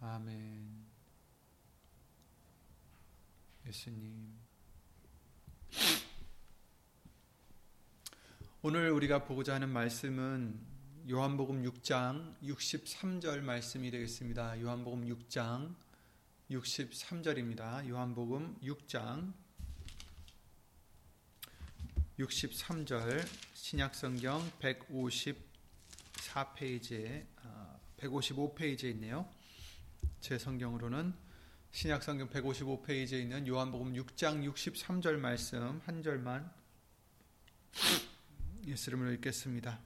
아멘. 0.00 0.84
예수님. 3.66 4.38
오늘 8.60 8.90
우리가 8.90 9.24
보고자 9.24 9.54
하는 9.54 9.70
말씀은 9.70 10.60
요한복음 11.08 11.62
6장 11.62 12.38
63절 12.42 13.40
말씀이 13.40 13.90
되겠습니다. 13.90 14.60
요한복음 14.60 15.06
6장 15.06 15.74
63절입니다. 16.50 17.88
요한복음 17.88 18.58
6장 18.60 19.32
63절 22.18 23.26
신약성경 23.54 24.52
154페이지에 24.60 27.24
155페이지에 27.96 28.90
있네요. 28.90 29.35
제 30.20 30.38
성경으로는 30.38 31.14
신약 31.70 32.02
성경 32.02 32.28
155페이지에 32.30 33.20
있는 33.20 33.46
요한복음 33.46 33.92
6장 33.92 34.50
63절 34.50 35.18
말씀 35.18 35.80
한 35.84 36.02
절만 36.02 36.50
예수 38.66 38.90
이름으로 38.90 39.12
읽겠습니다. 39.12 39.78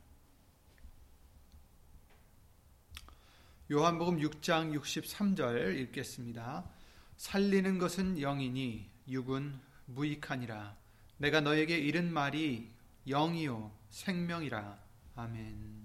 요한복음 3.71 4.19
6장 4.19 4.79
63절 4.81 5.77
읽겠습니다. 5.81 6.69
살리는 7.17 7.79
것은 7.79 8.21
영이니 8.21 8.89
육은 9.09 9.61
무익하니라. 9.87 10.77
내가 11.19 11.41
너에게 11.41 11.77
이른 11.77 12.13
말이 12.13 12.71
영이요 13.07 13.71
생명이라. 13.91 14.79
아멘. 15.17 15.80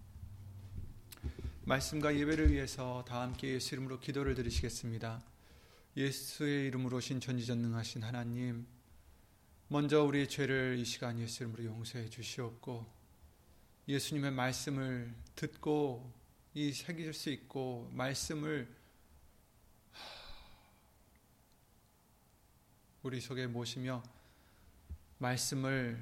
말씀과 1.67 2.16
예배를 2.16 2.52
위해서 2.52 3.03
다 3.08 3.21
함께 3.21 3.55
예수 3.55 3.73
이름으로 3.73 3.99
기도를 3.99 4.35
드리시겠습니다. 4.35 5.23
예수의 5.97 6.67
이름으로 6.67 6.99
신 6.99 7.19
전지전능하신 7.19 8.03
하나님, 8.03 8.67
먼저 9.67 10.04
우리의 10.04 10.30
죄를 10.30 10.77
이 10.77 10.86
시간 10.86 11.17
예수 11.17 11.42
이름으로 11.42 11.65
용서해 11.65 12.08
주시옵고, 12.08 12.86
예수님의 13.87 14.31
말씀을 14.33 15.11
듣고 15.36 16.14
이 16.54 16.71
새길 16.71 17.15
수 17.15 17.31
있고, 17.31 17.89
말씀을 17.93 18.71
우리 23.02 23.20
속에 23.20 23.48
모시며 23.48 24.04
말씀을 25.17 25.99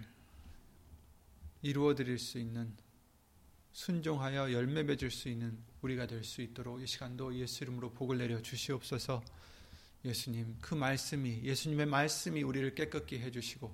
이루어 1.61 1.95
드릴 1.95 2.19
수 2.19 2.37
있는 2.37 2.82
순종하여 3.73 4.51
열매 4.53 4.83
맺을 4.83 5.11
수 5.11 5.29
있는 5.29 5.57
우리가 5.81 6.05
될 6.07 6.23
수 6.23 6.41
있도록 6.41 6.81
이 6.81 6.87
시간도 6.87 7.35
예수 7.35 7.63
이름으로 7.63 7.91
복을 7.91 8.17
내려 8.19 8.41
주시옵소서. 8.41 9.23
예수님 10.05 10.57
그 10.61 10.75
말씀이 10.75 11.41
예수님의 11.43 11.85
말씀이 11.87 12.43
우리를 12.43 12.75
깨끗게 12.75 13.19
해 13.19 13.31
주시고 13.31 13.73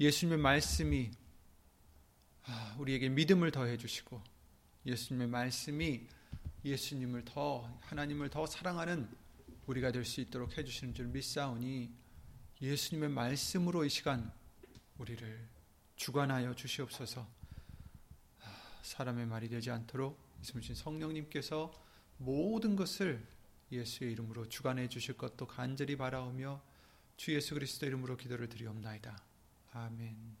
예수님의 0.00 0.38
말씀이 0.38 1.10
아, 2.44 2.76
우리에게 2.78 3.08
믿음을 3.10 3.50
더해 3.50 3.76
주시고 3.76 4.22
예수님의 4.86 5.28
말씀이 5.28 6.06
예수님을 6.64 7.24
더 7.24 7.78
하나님을 7.82 8.30
더 8.30 8.46
사랑하는 8.46 9.08
우리가 9.66 9.92
될 9.92 10.04
수 10.04 10.20
있도록 10.22 10.56
해 10.56 10.64
주시는 10.64 10.94
줄 10.94 11.06
믿사오니 11.08 11.92
예수님의 12.62 13.10
말씀으로 13.10 13.84
이 13.84 13.90
시간 13.90 14.32
우리를 14.96 15.48
주관하여 15.96 16.54
주시옵소서. 16.54 17.37
사람의 18.82 19.26
말이 19.26 19.48
되지 19.48 19.70
않도록 19.70 20.18
있으신 20.42 20.74
성령님께서 20.74 21.72
모든 22.18 22.76
것을 22.76 23.24
예수의 23.70 24.12
이름으로 24.12 24.48
주관해 24.48 24.88
주실 24.88 25.16
것도 25.16 25.46
간절히 25.46 25.96
바라오며 25.96 26.60
주 27.16 27.34
예수 27.34 27.54
그리스도 27.54 27.86
이름으로 27.86 28.16
기도를 28.16 28.48
드리옵나이다. 28.48 29.20
아멘. 29.72 30.36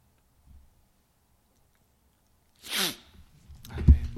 아멘. 3.70 4.08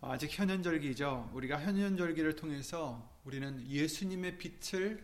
아직 0.00 0.38
현현절기죠. 0.38 1.30
우리가 1.32 1.60
현현절기를 1.60 2.36
통해서 2.36 3.10
우리는 3.24 3.66
예수님의 3.68 4.38
빛을 4.38 5.02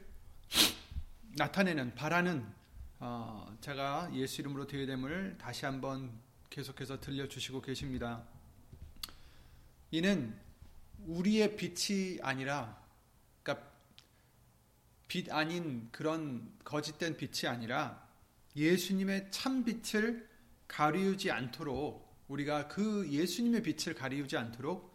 나타내는 1.37 1.95
바라는 1.95 2.60
어, 3.03 3.57
제가 3.63 4.11
예수 4.13 4.43
이름으로 4.43 4.67
대회됨을 4.67 5.39
다시 5.39 5.65
한번 5.65 6.13
계속해서 6.51 7.01
들려주시고 7.01 7.63
계십니다. 7.63 8.23
이는 9.91 10.39
우리의 11.07 11.57
빛이 11.57 12.19
아니라, 12.21 12.79
그러니까 13.43 13.71
빛 15.09 15.33
아닌 15.33 15.89
그런 15.91 16.53
거짓된 16.63 17.17
빛이 17.17 17.49
아니라 17.51 18.07
예수님의 18.55 19.29
참 19.31 19.65
빛을 19.65 20.29
가리우지 20.69 21.31
않도록 21.31 22.07
우리가 22.29 22.69
그 22.69 23.11
예수님의 23.11 23.63
빛을 23.63 23.95
가리우지 23.95 24.37
않도록 24.37 24.95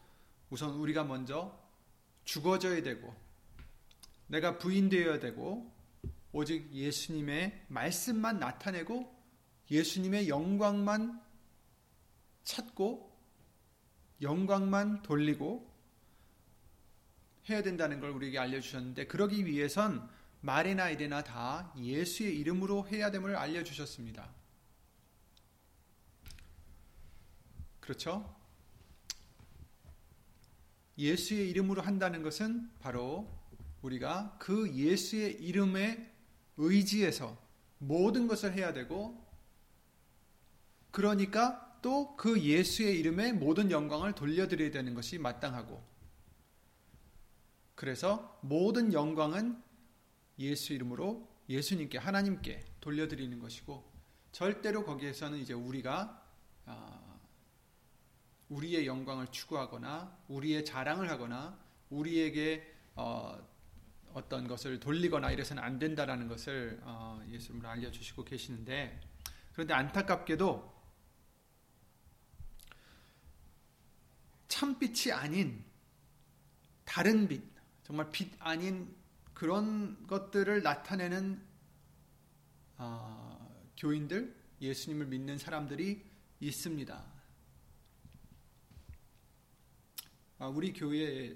우선 0.51 0.75
우리가 0.75 1.03
먼저 1.05 1.59
죽어져야 2.23 2.83
되고 2.83 3.15
내가 4.27 4.59
부인되어야 4.59 5.19
되고 5.19 5.74
오직 6.35 6.69
예수님의 6.73 7.65
말씀만 7.69 8.39
나타내고 8.39 9.09
예수님의 9.71 10.27
영광만 10.27 11.23
찾고 12.43 13.17
영광만 14.21 15.01
돌리고 15.01 15.73
해야 17.49 17.63
된다는 17.63 18.01
걸 18.01 18.09
우리에게 18.09 18.37
알려주셨는데 18.37 19.07
그러기 19.07 19.45
위해선 19.45 20.09
말이나 20.41 20.89
이래나 20.89 21.23
다 21.23 21.73
예수의 21.77 22.37
이름으로 22.37 22.85
해야 22.89 23.11
됨을 23.11 23.37
알려주셨습니다. 23.37 24.29
그렇죠? 27.79 28.35
예수의 30.97 31.49
이름으로 31.49 31.81
한다는 31.81 32.23
것은 32.23 32.69
바로 32.79 33.25
우리가 33.81 34.35
그 34.37 34.69
예수의 34.73 35.41
이름에 35.41 36.14
의지해서 36.57 37.37
모든 37.77 38.27
것을 38.27 38.53
해야 38.53 38.73
되고 38.73 39.23
그러니까 40.91 41.61
또 41.81 42.15
그 42.17 42.41
예수의 42.41 42.97
이름에 42.99 43.31
모든 43.33 43.69
영광을 43.69 44.15
돌려드려야 44.15 44.71
되는 44.71 44.95
것이 44.95 45.19
마땅하고 45.19 45.83
그래서 47.75 48.39
모든 48.41 48.93
영광은 48.93 49.61
예수 50.39 50.73
이름으로 50.73 51.29
예수님께 51.47 51.99
하나님께 51.99 52.65
돌려드리는 52.81 53.37
것이고 53.39 53.83
절대로 54.31 54.83
거기에서는 54.83 55.37
이제 55.37 55.53
우리가 55.53 56.23
아, 56.65 57.19
우리의 58.49 58.87
영광을 58.87 59.27
추구하거나 59.27 60.17
우리의 60.27 60.65
자랑을 60.65 61.09
하거나 61.11 61.59
우리에게 61.91 62.73
어, 62.95 63.37
어떤 64.15 64.47
것을 64.47 64.79
돌리거나 64.79 65.29
이래서는 65.31 65.61
안 65.61 65.77
된다라는 65.77 66.29
것을 66.29 66.79
어, 66.83 67.21
예수님으로 67.27 67.67
알려주시고 67.67 68.23
계시는데 68.23 69.01
그런데 69.51 69.73
안타깝게도 69.73 70.73
참빛이 74.47 75.11
아닌 75.11 75.65
다른 76.85 77.27
빛, 77.27 77.43
정말 77.83 78.09
빛 78.09 78.31
아닌 78.39 78.95
그런 79.33 80.07
것들을 80.07 80.63
나타내는 80.63 81.45
어, 82.77 83.69
교인들, 83.75 84.33
예수님을 84.61 85.07
믿는 85.07 85.37
사람들이 85.37 86.05
있습니다. 86.39 87.05
아, 90.37 90.47
우리 90.47 90.71
교회만 90.71 91.35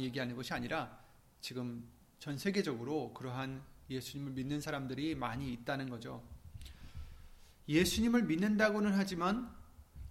얘기하는 0.00 0.36
것이 0.36 0.52
아니라 0.52 0.99
지금 1.40 1.88
전 2.18 2.36
세계적으로 2.36 3.14
그러한 3.14 3.62
예수님을 3.88 4.32
믿는 4.32 4.60
사람들이 4.60 5.14
많이 5.14 5.52
있다는 5.52 5.88
거죠. 5.88 6.22
예수님을 7.68 8.24
믿는다고는 8.24 8.92
하지만 8.92 9.50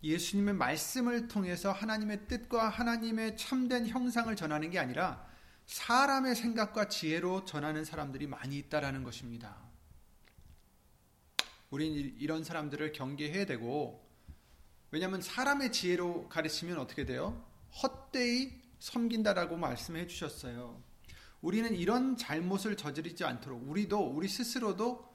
예수님의 0.01 0.53
말씀을 0.55 1.27
통해서 1.27 1.71
하나님의 1.71 2.27
뜻과 2.27 2.69
하나님의 2.69 3.37
참된 3.37 3.87
형상을 3.87 4.33
전하는 4.35 4.69
게 4.69 4.79
아니라 4.79 5.27
사람의 5.65 6.35
생각과 6.35 6.87
지혜로 6.87 7.45
전하는 7.45 7.85
사람들이 7.85 8.27
많이 8.27 8.57
있다라는 8.57 9.03
것입니다. 9.03 9.57
우린 11.69 11.93
이런 12.17 12.43
사람들을 12.43 12.91
경계해야 12.93 13.45
되고 13.45 14.03
왜냐하면 14.91 15.21
사람의 15.21 15.71
지혜로 15.71 16.29
가르치면 16.29 16.79
어떻게 16.79 17.05
돼요? 17.05 17.45
헛되이 17.83 18.59
섬긴다라고 18.79 19.57
말씀해 19.57 20.07
주셨어요. 20.07 20.81
우리는 21.41 21.73
이런 21.75 22.17
잘못을 22.17 22.75
저지르지 22.75 23.23
않도록 23.23 23.69
우리도 23.69 23.99
우리 23.99 24.27
스스로도 24.27 25.07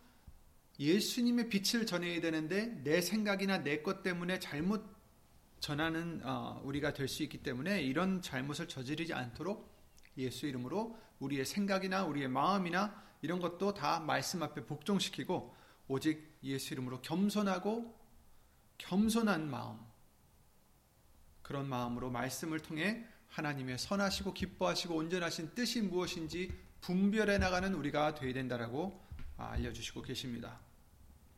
예수님의 0.79 1.49
빛을 1.49 1.87
전해야 1.87 2.21
되는데 2.21 2.67
내 2.83 3.01
생각이나 3.01 3.59
내 3.59 3.83
것 3.83 4.03
때문에 4.03 4.39
잘못 4.41 4.85
전하는 5.61 6.21
어, 6.25 6.61
우리가 6.65 6.93
될 6.93 7.09
수 7.09 7.23
있기 7.23 7.43
때문에 7.43 7.83
이런 7.83 8.21
잘못을 8.23 8.69
저지르지 8.69 9.13
않도록 9.15 9.73
예수 10.17 10.47
이름으로 10.47 10.99
우리의 11.21 11.45
생각이나 11.45 12.05
우리의 12.05 12.29
마음이나 12.29 13.03
이런 13.23 13.41
것도 13.41 13.75
다 13.75 14.01
말씀 14.01 14.43
앞에 14.43 14.67
복종시키고 14.67 15.55
오직 15.89 16.39
예수 16.43 16.75
이름으로 16.75 17.01
겸손하고 17.03 17.99
겸손한 18.79 19.51
마음 19.51 19.79
그런 21.43 21.69
마음으로 21.69 22.11
말씀을 22.11 22.61
통해 22.61 23.07
하나님의 23.35 23.79
선하시고 23.79 24.33
기뻐하시고 24.33 24.95
온전하신 24.95 25.55
뜻이 25.57 25.83
무엇인지 25.83 26.53
분별해 26.81 27.39
나가는 27.39 27.75
우리가 27.75 28.15
되어야 28.15 28.33
된다라고 28.33 29.01
알려주시고 29.37 30.03
계십니다. 30.03 30.61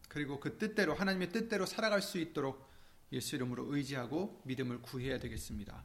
그리고 0.09 0.39
그 0.39 0.59
뜻대로 0.59 0.95
하나님의 0.95 1.33
뜻대로 1.33 1.65
살아갈 1.65 2.03
수 2.03 2.19
있도록 2.19 2.69
예수 3.13 3.37
이름으로 3.37 3.75
의지하고 3.75 4.43
믿음을 4.45 4.83
구해야 4.83 5.19
되겠습니다. 5.19 5.83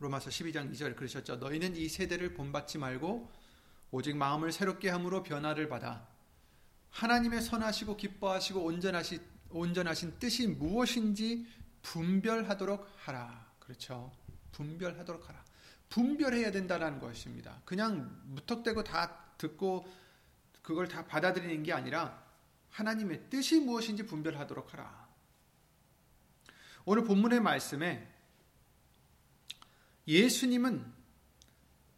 로마서 0.00 0.28
12장 0.28 0.70
2절 0.72 0.96
그러셨죠. 0.96 1.36
너희는 1.36 1.74
이 1.74 1.88
세대를 1.88 2.34
본받지 2.34 2.76
말고 2.76 3.30
오직 3.90 4.16
마음을 4.18 4.52
새롭게 4.52 4.90
함으로 4.90 5.22
변화를 5.22 5.68
받아 5.70 6.06
하나님의 6.90 7.40
선하시고 7.40 7.96
기뻐하시고 7.96 8.62
온전하시, 8.62 9.20
온전하신 9.48 10.18
뜻이 10.18 10.46
무엇인지 10.46 11.46
분별하도록 11.80 12.86
하라. 12.96 13.50
그렇죠. 13.60 14.12
분별하도록 14.58 15.28
하라. 15.28 15.44
분별해야 15.88 16.50
된다는 16.50 16.98
것입니다. 16.98 17.62
그냥 17.64 18.20
무턱대고 18.26 18.84
다 18.84 19.24
듣고 19.38 19.88
그걸 20.62 20.86
다 20.86 21.06
받아들이는 21.06 21.62
게 21.62 21.72
아니라 21.72 22.22
하나님의 22.70 23.30
뜻이 23.30 23.60
무엇인지 23.60 24.04
분별하도록 24.04 24.72
하라. 24.74 25.08
오늘 26.84 27.04
본문의 27.04 27.40
말씀에 27.40 28.06
예수님은 30.06 30.84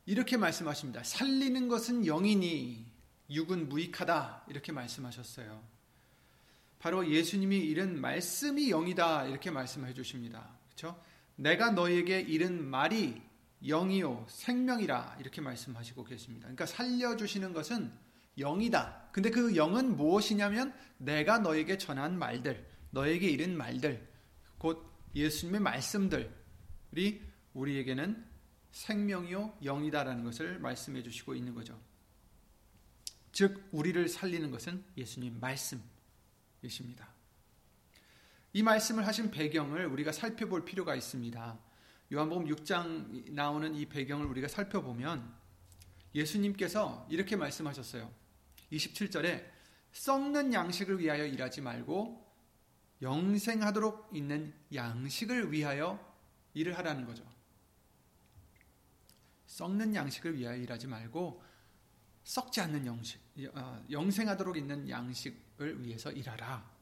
이렇게 0.06 0.36
말씀하십니다. 0.36 1.02
살리는 1.02 1.68
것은 1.68 2.04
영이니 2.06 2.86
육은 3.30 3.68
무익하다. 3.68 4.44
이렇게 4.48 4.72
말씀하셨어요. 4.72 5.62
바로 6.80 7.08
예수님이 7.08 7.58
이른 7.58 8.00
말씀이 8.00 8.70
영이다. 8.70 9.26
이렇게 9.26 9.50
말씀해 9.50 9.94
주십니다. 9.94 10.48
그렇죠? 10.68 11.00
내가 11.36 11.70
너에게 11.70 12.20
이른 12.20 12.64
말이 12.64 13.20
영이요 13.66 14.26
생명이라 14.28 15.16
이렇게 15.20 15.40
말씀하시고 15.40 16.04
계십니다. 16.04 16.44
그러니까 16.44 16.66
살려 16.66 17.16
주시는 17.16 17.52
것은 17.52 17.92
영이다. 18.38 19.08
근데 19.12 19.30
그 19.30 19.56
영은 19.56 19.96
무엇이냐면 19.96 20.74
내가 20.98 21.38
너에게 21.38 21.78
전한 21.78 22.18
말들, 22.18 22.66
너에게 22.90 23.28
이른 23.28 23.56
말들, 23.56 24.08
곧 24.58 24.86
예수님의 25.14 25.60
말씀들이 25.60 26.30
우리에게는 27.52 28.24
생명이요 28.72 29.58
영이다라는 29.64 30.24
것을 30.24 30.58
말씀해 30.60 31.02
주시고 31.02 31.34
있는 31.34 31.54
거죠. 31.54 31.78
즉 33.32 33.68
우리를 33.72 34.08
살리는 34.08 34.50
것은 34.50 34.84
예수님 34.96 35.38
말씀이십니다. 35.40 37.09
이 38.52 38.62
말씀을 38.62 39.06
하신 39.06 39.30
배경을 39.30 39.86
우리가 39.86 40.12
살펴볼 40.12 40.64
필요가 40.64 40.94
있습니다. 40.94 41.58
요한복음 42.12 42.46
6장 42.46 43.32
나오는 43.32 43.74
이 43.76 43.86
배경을 43.86 44.26
우리가 44.26 44.48
살펴보면 44.48 45.32
예수님께서 46.14 47.06
이렇게 47.08 47.36
말씀하셨어요. 47.36 48.10
27절에 48.72 49.44
썩는 49.92 50.52
양식을 50.52 50.98
위하여 50.98 51.24
일하지 51.24 51.60
말고 51.60 52.28
영생하도록 53.02 54.10
있는 54.12 54.52
양식을 54.74 55.52
위하여 55.52 55.98
일을 56.54 56.76
하라는 56.78 57.06
거죠. 57.06 57.24
썩는 59.46 59.94
양식을 59.94 60.36
위하여 60.36 60.56
일하지 60.56 60.88
말고 60.88 61.42
썩지 62.24 62.60
않는 62.60 62.86
영식, 62.86 63.20
어, 63.54 63.84
영생하도록 63.90 64.56
있는 64.56 64.88
양식을 64.88 65.82
위해서 65.82 66.10
일하라. 66.10 66.79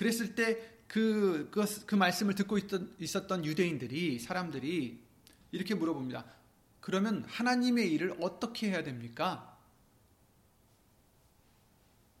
그랬을 0.00 0.34
때 0.34 0.80
그 0.90 1.48
그, 1.52 1.64
그 1.86 1.94
말씀을 1.94 2.34
듣고 2.34 2.58
있던, 2.58 2.96
있었던 2.98 3.44
유대인들이 3.44 4.18
사람들이 4.18 5.00
이렇게 5.52 5.74
물어봅니다. 5.74 6.24
그러면 6.80 7.24
하나님의 7.28 7.92
일을 7.92 8.16
어떻게 8.20 8.70
해야 8.70 8.82
됩니까? 8.82 9.56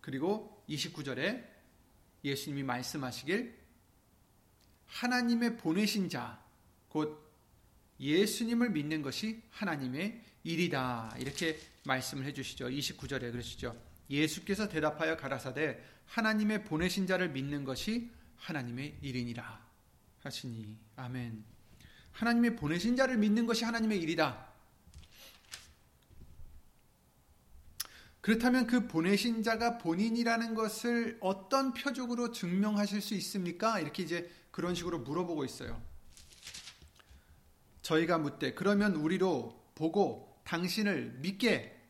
그리고 0.00 0.64
29절에 0.68 1.44
예수님이 2.22 2.62
말씀하시길 2.62 3.58
하나님의 4.86 5.56
보내신 5.56 6.08
자, 6.08 6.40
곧 6.88 7.28
예수님을 7.98 8.70
믿는 8.70 9.02
것이 9.02 9.42
하나님의 9.50 10.22
일이다. 10.44 11.16
이렇게 11.18 11.58
말씀을 11.84 12.24
해주시죠. 12.26 12.68
29절에 12.68 13.32
그러시죠. 13.32 13.76
예수께서 14.08 14.68
대답하여 14.68 15.16
가라사대 15.16 15.82
하나님의 16.10 16.64
보내신 16.64 17.06
자를 17.06 17.28
믿는 17.30 17.64
것이 17.64 18.10
하나님의 18.36 18.98
일이니라 19.00 19.64
하시니 20.22 20.76
아멘. 20.96 21.44
하나님의 22.12 22.56
보내신 22.56 22.96
자를 22.96 23.16
믿는 23.16 23.46
것이 23.46 23.64
하나님의 23.64 24.00
일이다. 24.00 24.48
그렇다면 28.20 28.66
그 28.66 28.86
보내신 28.86 29.42
자가 29.42 29.78
본인이라는 29.78 30.54
것을 30.54 31.16
어떤 31.20 31.72
표적으로 31.72 32.32
증명하실 32.32 33.00
수 33.00 33.14
있습니까? 33.14 33.80
이렇게 33.80 34.02
이제 34.02 34.30
그런 34.50 34.74
식으로 34.74 34.98
물어보고 34.98 35.44
있어요. 35.44 35.80
저희가 37.82 38.18
묻되 38.18 38.52
그러면 38.54 38.96
우리로 38.96 39.72
보고 39.74 40.40
당신을 40.44 41.18
믿게 41.20 41.80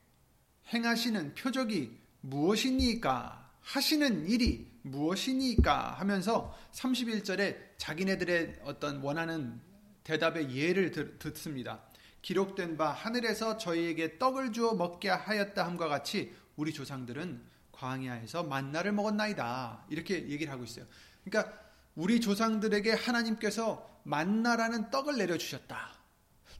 행하시는 0.72 1.34
표적이 1.34 1.98
무엇이니까 2.20 3.49
하시는 3.70 4.26
일이 4.26 4.68
무엇이니까 4.82 5.92
하면서 5.92 6.56
31절에 6.72 7.56
자기네들의 7.78 8.62
어떤 8.64 9.00
원하는 9.00 9.60
대답의 10.02 10.56
예를 10.56 10.90
듣습니다. 11.20 11.80
기록된 12.20 12.76
바 12.76 12.90
하늘에서 12.90 13.58
저희에게 13.58 14.18
떡을 14.18 14.52
주어 14.52 14.74
먹게 14.74 15.08
하였다 15.08 15.64
함과 15.64 15.86
같이 15.86 16.34
우리 16.56 16.72
조상들은 16.72 17.40
광야에서 17.70 18.42
만나를 18.42 18.90
먹었나이다. 18.90 19.86
이렇게 19.88 20.28
얘기를 20.28 20.52
하고 20.52 20.64
있어요. 20.64 20.84
그러니까 21.24 21.56
우리 21.94 22.20
조상들에게 22.20 22.92
하나님께서 22.92 23.88
만나라는 24.02 24.90
떡을 24.90 25.16
내려 25.16 25.38
주셨다. 25.38 25.94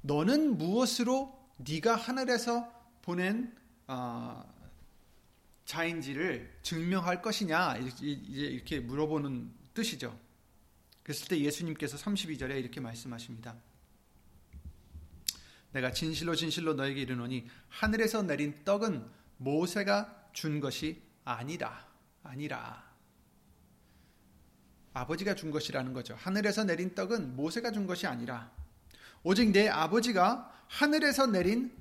너는 0.03 0.57
무엇으로 0.59 1.37
네가 1.57 1.97
하늘에서 1.97 2.73
보낸 3.03 3.53
어, 3.89 4.60
자인지를 5.71 6.59
증명할 6.63 7.23
것이냐 7.23 7.77
이제 7.77 8.05
이렇게 8.05 8.81
물어보는 8.81 9.53
뜻이죠. 9.73 10.19
그랬을 11.05 11.29
때 11.29 11.39
예수님께서 11.39 11.97
32절에 11.97 12.59
이렇게 12.59 12.81
말씀하십니다. 12.81 13.55
내가 15.71 15.93
진실로 15.93 16.35
진실로 16.35 16.75
너에게 16.75 17.03
이르노니 17.03 17.49
하늘에서 17.69 18.23
내린 18.23 18.65
떡은 18.65 19.09
모세가 19.37 20.31
준 20.33 20.59
것이 20.59 21.01
아니다. 21.25 21.87
아니라. 22.25 22.91
아버지가 24.93 25.37
준 25.37 25.53
것이라는 25.53 25.93
거죠. 25.93 26.17
하늘에서 26.17 26.65
내린 26.65 26.97
떡은 26.97 27.37
모세가 27.37 27.71
준 27.71 27.87
것이 27.87 28.09
아니라 28.09 28.51
오직 29.23 29.53
내 29.53 29.69
아버지가 29.69 30.65
하늘에서 30.67 31.29
내린 31.29 31.73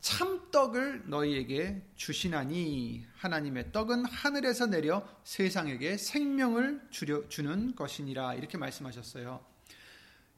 참떡을 0.00 1.08
너희에게 1.08 1.82
주시나니 1.96 3.06
하나님의 3.14 3.72
떡은 3.72 4.04
하늘에서 4.04 4.66
내려 4.66 5.06
세상에게 5.24 5.96
생명을 5.96 6.86
주려, 6.90 7.28
주는 7.28 7.74
것이니라 7.74 8.34
이렇게 8.34 8.56
말씀하셨어요. 8.58 9.44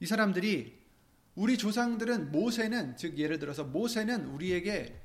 이 0.00 0.06
사람들이 0.06 0.80
우리 1.34 1.58
조상들은 1.58 2.32
모세는 2.32 2.96
즉 2.96 3.18
예를 3.18 3.38
들어서 3.38 3.64
모세는 3.64 4.26
우리에게 4.26 5.00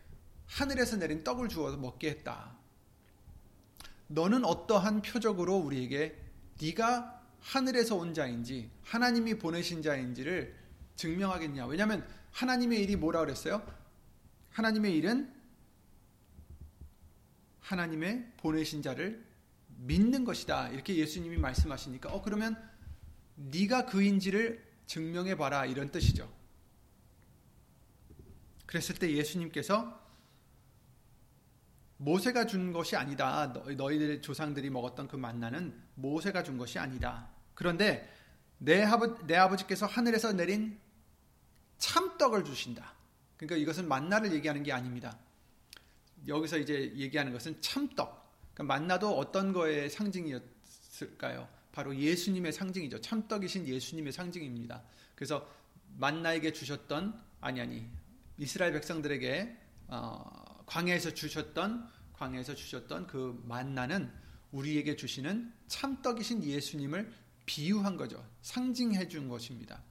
하늘에서 0.48 0.98
내린 0.98 1.24
떡을 1.24 1.50
주어서 1.50 1.78
먹게 1.78 2.10
했다. 2.10 2.56
너는 4.08 4.46
어떠한 4.46 5.02
표적으로 5.02 5.56
우리에게 5.56 6.18
네가 6.62 7.22
하늘에서 7.40 7.96
온 7.96 8.14
자인지 8.14 8.72
하나님이 8.84 9.38
보내신 9.38 9.82
자인지를 9.82 10.56
증명하겠냐? 10.96 11.66
왜냐하면 11.68 12.08
하나님의 12.32 12.82
일이 12.82 12.96
뭐라 12.96 13.20
그랬어요? 13.20 13.66
하나님의 14.56 14.96
일은 14.96 15.34
하나님의 17.60 18.32
보내신 18.38 18.82
자를 18.82 19.22
믿는 19.68 20.24
것이다. 20.24 20.70
이렇게 20.70 20.96
예수님이 20.96 21.36
말씀하시니까 21.38 22.14
어 22.14 22.22
그러면 22.22 22.58
네가 23.36 23.86
그인지를 23.88 24.66
증명해 24.86 25.36
봐라 25.36 25.66
이런 25.66 25.92
뜻이죠. 25.92 26.34
그랬을 28.66 28.96
때 28.96 29.12
예수님께서 29.12 30.02
모세가 31.98 32.46
준 32.46 32.72
것이 32.72 32.96
아니다. 32.96 33.48
너희들의 33.48 34.22
조상들이 34.22 34.70
먹었던 34.70 35.10
그 35.10 35.18
만나는 35.18 35.78
모세가 35.96 36.44
준 36.44 36.58
것이 36.58 36.80
아니다. 36.80 37.30
그런데 37.56 38.10
내, 38.58 38.84
아버, 38.84 39.18
내 39.26 39.36
아버지께서 39.36 39.86
하늘에서 39.86 40.32
내린 40.32 40.80
참떡을 41.78 42.46
주신다. 42.46 42.95
그러니까 43.38 43.58
이것은 43.58 43.88
만나를 43.88 44.34
얘기하는 44.34 44.64
게 44.64 44.72
아닙니다. 44.72 45.18
여기서 46.28 46.58
이제 46.58 46.94
얘기하는 46.96 47.32
것은 47.34 47.62
참떡. 47.62 48.26
그러니까 48.54 48.64
만나도 48.64 49.18
어떤 49.18 49.54
거의 49.54 49.90
상징이었을까요? 49.90 51.48
바로 51.72 51.96
예수님의 51.96 52.54
상징이죠. 52.54 53.02
참떡이신 53.02 53.68
예수님의 53.68 54.14
상징입니다. 54.14 54.82
그래서 55.14 55.48
만나에게 55.98 56.54
주셨던 56.54 57.22
아니 57.42 57.62
아니 57.62 57.86
이스라엘 58.38 58.74
백성들에게 58.74 59.58
어, 59.88 60.64
광야에서 60.66 61.14
주셨던 61.14 61.90
광야에서 62.14 62.56
주셨던 62.56 63.08
그 63.08 63.42
만나는 63.46 64.12
우리에게 64.52 64.96
주시는 64.96 65.52
참떡이신 65.68 66.44
예수님을 66.44 67.12
비유한 67.46 67.98
거죠. 67.98 68.26
상징해 68.42 69.08
준 69.08 69.28
것입니다. 69.28 69.84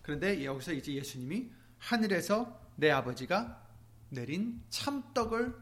그런데 0.00 0.44
여기서 0.44 0.72
이제 0.72 0.92
예수님이 0.92 1.50
하늘에서 1.78 2.60
내 2.76 2.90
아버지가 2.90 3.66
내린 4.10 4.62
참떡을 4.70 5.54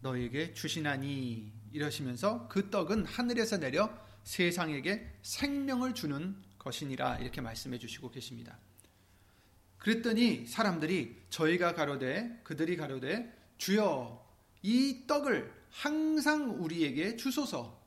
너에게 0.00 0.52
주시나니 0.52 1.52
이러시면서 1.72 2.48
그 2.48 2.70
떡은 2.70 3.04
하늘에서 3.04 3.58
내려 3.58 3.90
세상에게 4.24 5.18
생명을 5.22 5.94
주는 5.94 6.36
것이니라 6.58 7.18
이렇게 7.18 7.40
말씀해 7.40 7.78
주시고 7.78 8.10
계십니다. 8.10 8.58
그랬더니 9.78 10.46
사람들이 10.46 11.16
저희가 11.30 11.74
가로되 11.74 12.40
그들이 12.44 12.76
가로되 12.76 13.32
주여 13.58 14.26
이 14.62 15.04
떡을 15.06 15.52
항상 15.70 16.62
우리에게 16.62 17.16
주소서 17.16 17.78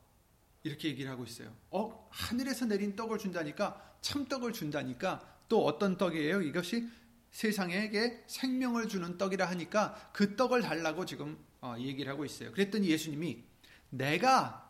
이렇게 0.63 0.89
얘기를 0.89 1.11
하고 1.11 1.23
있어요. 1.23 1.53
어 1.69 2.07
하늘에서 2.11 2.65
내린 2.65 2.95
떡을 2.95 3.17
준다니까 3.17 3.97
참떡을 4.01 4.53
준다니까 4.53 5.39
또 5.49 5.65
어떤 5.65 5.97
떡이에요? 5.97 6.41
이것이 6.41 6.87
세상에게 7.31 8.23
생명을 8.27 8.87
주는 8.87 9.17
떡이라 9.17 9.49
하니까 9.49 10.11
그 10.13 10.35
떡을 10.35 10.61
달라고 10.61 11.05
지금 11.05 11.37
어, 11.61 11.75
얘기를 11.79 12.11
하고 12.11 12.25
있어요. 12.25 12.51
그랬더니 12.51 12.87
예수님이 12.89 13.43
내가 13.89 14.69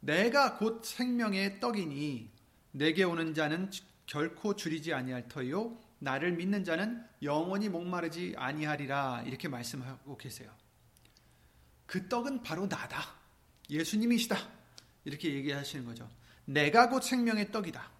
내가 0.00 0.56
곧 0.56 0.84
생명의 0.84 1.60
떡이니 1.60 2.30
내게 2.72 3.04
오는 3.04 3.34
자는 3.34 3.70
결코 4.06 4.56
줄이지 4.56 4.92
아니할 4.92 5.28
터요 5.28 5.78
나를 5.98 6.32
믿는 6.32 6.64
자는 6.64 7.04
영원히 7.22 7.68
목마르지 7.68 8.34
아니하리라 8.36 9.22
이렇게 9.26 9.48
말씀하고 9.48 10.16
계세요. 10.16 10.50
그 11.86 12.08
떡은 12.08 12.42
바로 12.42 12.66
나다. 12.66 13.14
예수님이시다. 13.68 14.36
이렇게 15.04 15.34
얘기하시는 15.34 15.84
거죠. 15.84 16.08
내가 16.44 16.88
곧 16.88 17.02
생명의 17.02 17.52
떡이다. 17.52 17.90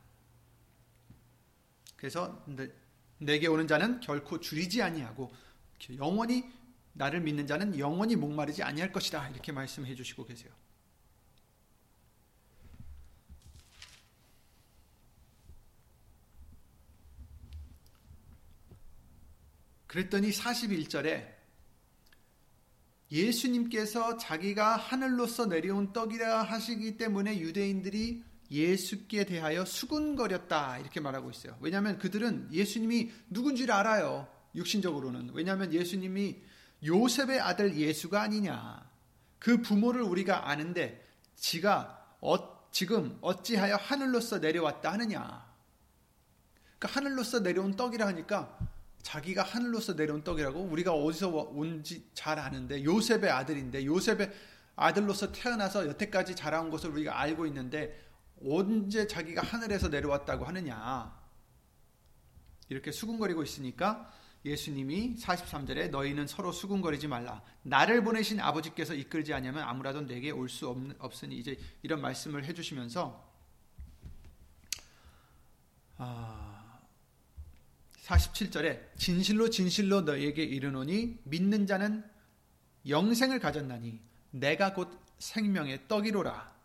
그래서 1.97 2.43
내게 3.21 3.47
오는 3.47 3.69
자는 3.69 4.01
결코 4.01 4.41
줄이지 4.41 4.83
아니하고 4.83 5.31
영원히 5.97 6.51
나를 6.93 7.21
믿는 7.21 7.47
자는 7.47 7.79
영원히 7.79 8.17
목마르지 8.17 8.63
아니할 8.63 8.93
것이다. 8.93 9.29
이렇게 9.29 9.53
말씀해 9.53 9.95
주시고 9.95 10.25
계세요. 10.27 10.53
그랬더니 19.87 20.31
41절에 20.31 21.41
예수님께서 23.11 24.19
자기가 24.19 24.77
하늘로서 24.77 25.47
내려온 25.47 25.93
떡이라 25.93 26.45
하시기 26.45 26.97
때문에 26.97 27.41
유대인들이 27.41 28.23
예수께 28.51 29.25
대하여 29.25 29.65
수군거렸다 29.65 30.79
이렇게 30.79 31.01
말하고 31.01 31.31
있어요. 31.31 31.57
왜냐하면 31.61 31.99
그들은 31.99 32.49
예수님이 32.53 33.11
누군지를 33.31 33.73
알아요. 33.73 34.29
육신적으로는 34.55 35.31
왜냐하면 35.35 35.73
예수님이 35.73 36.37
요셉의 36.85 37.41
아들 37.41 37.77
예수가 37.77 38.21
아니냐. 38.21 38.89
그 39.39 39.63
부모를 39.63 40.03
우리가 40.03 40.49
아는데 40.49 41.05
지가 41.37 42.17
어, 42.21 42.61
지금 42.71 43.17
어찌하여 43.21 43.77
하늘로서 43.77 44.39
내려왔다 44.39 44.93
하느냐. 44.93 45.49
그러니까 46.79 47.01
하늘로서 47.01 47.41
내려온 47.41 47.77
떡이라 47.77 48.07
하니까 48.07 48.59
자기가 49.03 49.43
하늘로서 49.43 49.95
내려온 49.95 50.25
떡이라고 50.25 50.61
우리가 50.61 50.93
어디서 50.93 51.29
온지 51.29 52.09
잘 52.15 52.39
아는데 52.39 52.85
요셉의 52.85 53.31
아들인데 53.31 53.85
요셉의 53.87 54.31
아들로서 54.77 55.33
태어나서 55.33 55.87
여태까지 55.89 56.35
자라온 56.37 56.71
것을 56.71 56.91
우리가 56.91 57.19
알고 57.21 57.47
있는데 57.47 58.10
언제 58.45 59.07
자기가 59.07 59.43
하늘에서 59.43 59.89
내려왔다고 59.89 60.45
하느냐 60.45 61.19
이렇게 62.69 62.93
수군거리고 62.93 63.43
있으니까 63.43 64.13
예수님이 64.45 65.17
43절에 65.17 65.91
너희는 65.91 66.27
서로 66.27 66.51
수군거리지 66.51 67.09
말라 67.09 67.43
나를 67.63 68.03
보내신 68.03 68.41
아버지께서 68.41 68.95
이끌지 68.95 69.35
않으면 69.35 69.63
아무라도 69.63 70.01
내게 70.01 70.31
올 70.31 70.49
수 70.49 70.69
없으니 70.99 71.37
이제 71.39 71.59
이런 71.83 72.01
말씀을 72.01 72.45
해주시면서 72.45 73.29
아 75.99 76.79
47절에 78.05 78.97
진실로 78.97 79.51
진실로 79.51 80.01
너희에게 80.01 80.43
이르노니 80.43 81.19
믿는 81.25 81.67
자는 81.67 82.05
영생을 82.89 83.39
가졌나니 83.39 84.01
내가 84.31 84.73
곧 84.73 84.99
생명의 85.19 85.87
떡이로라. 85.87 86.60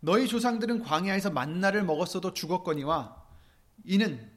너희 0.00 0.26
조상들은 0.26 0.82
광야에서 0.82 1.30
만나를 1.30 1.84
먹었어도 1.84 2.32
죽었거니와 2.32 3.22
이는 3.84 4.30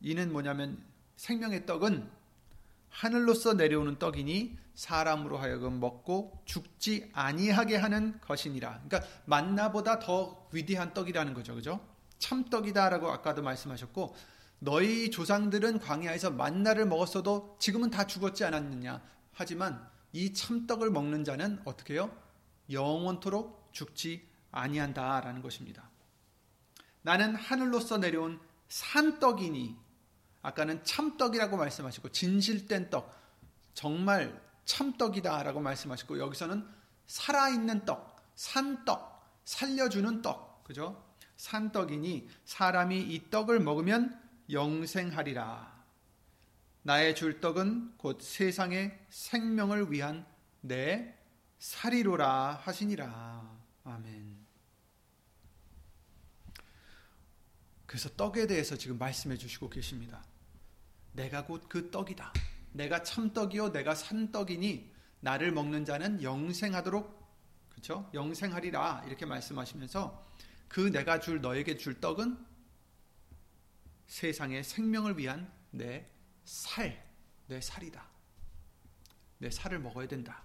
이는 0.00 0.32
뭐냐면 0.32 0.84
생명의 1.16 1.66
떡은 1.66 2.10
하늘로서 2.90 3.54
내려오는 3.54 3.98
떡이니 3.98 4.58
사람으로 4.74 5.38
하여금 5.38 5.80
먹고 5.80 6.42
죽지 6.44 7.10
아니하게 7.14 7.76
하는 7.76 8.20
것이니라. 8.20 8.82
그러니까 8.86 9.10
만나보다 9.24 9.98
더 9.98 10.48
위대한 10.52 10.92
떡이라는 10.92 11.32
거죠. 11.32 11.54
그죠? 11.54 11.80
참떡이다라고 12.18 13.10
아까도 13.10 13.42
말씀하셨고 13.42 14.14
너희 14.58 15.10
조상들은 15.10 15.80
광야에서 15.80 16.30
만나를 16.30 16.86
먹었어도 16.86 17.56
지금은 17.58 17.90
다 17.90 18.06
죽었지 18.06 18.44
않았느냐. 18.44 19.02
하지만 19.32 19.86
이 20.12 20.32
참떡을 20.32 20.90
먹는 20.90 21.24
자는 21.24 21.60
어떻게 21.64 21.94
해요? 21.94 22.10
영원토록 22.70 23.68
죽지 23.72 24.26
아니한다라는 24.56 25.42
것입니다. 25.42 25.88
나는 27.02 27.34
하늘로서 27.36 27.98
내려온 27.98 28.40
산떡이니 28.68 29.76
아까는 30.42 30.82
참떡이라고 30.84 31.56
말씀하시고 31.56 32.10
진실된 32.10 32.90
떡 32.90 33.14
정말 33.74 34.40
참떡이다라고 34.64 35.60
말씀하시고 35.60 36.18
여기서는 36.18 36.66
살아있는 37.06 37.84
떡, 37.84 38.16
산떡, 38.34 39.40
살려주는 39.44 40.22
떡, 40.22 40.64
그죠? 40.64 41.04
산떡이니 41.36 42.28
사람이 42.44 43.00
이 43.00 43.30
떡을 43.30 43.60
먹으면 43.60 44.20
영생하리라. 44.50 45.76
나의 46.82 47.14
줄 47.14 47.40
떡은 47.40 47.94
곧 47.96 48.20
세상의 48.20 49.06
생명을 49.10 49.90
위한 49.90 50.26
내 50.60 51.14
살이로라 51.58 52.60
하시니라. 52.62 53.56
아멘. 53.84 54.35
그래서 57.86 58.08
떡에 58.10 58.46
대해서 58.46 58.76
지금 58.76 58.98
말씀해 58.98 59.36
주시고 59.36 59.70
계십니다. 59.70 60.24
내가 61.12 61.44
곧 61.44 61.68
그 61.68 61.90
떡이다. 61.90 62.32
내가 62.72 63.02
참떡이요 63.02 63.72
내가 63.72 63.94
산떡이니 63.94 64.92
나를 65.20 65.50
먹는 65.52 65.84
자는 65.84 66.22
영생하도록 66.22 67.26
그렇죠? 67.70 68.10
영생하리라 68.12 69.04
이렇게 69.06 69.24
말씀하시면서 69.24 70.26
그 70.68 70.80
내가 70.90 71.20
줄 71.20 71.40
너에게 71.40 71.76
줄 71.76 72.00
떡은 72.00 72.36
세상의 74.06 74.62
생명을 74.64 75.18
위한 75.18 75.50
내 75.70 76.06
살, 76.44 77.04
내 77.46 77.60
살이다. 77.60 78.06
내 79.38 79.50
살을 79.50 79.78
먹어야 79.78 80.06
된다. 80.06 80.42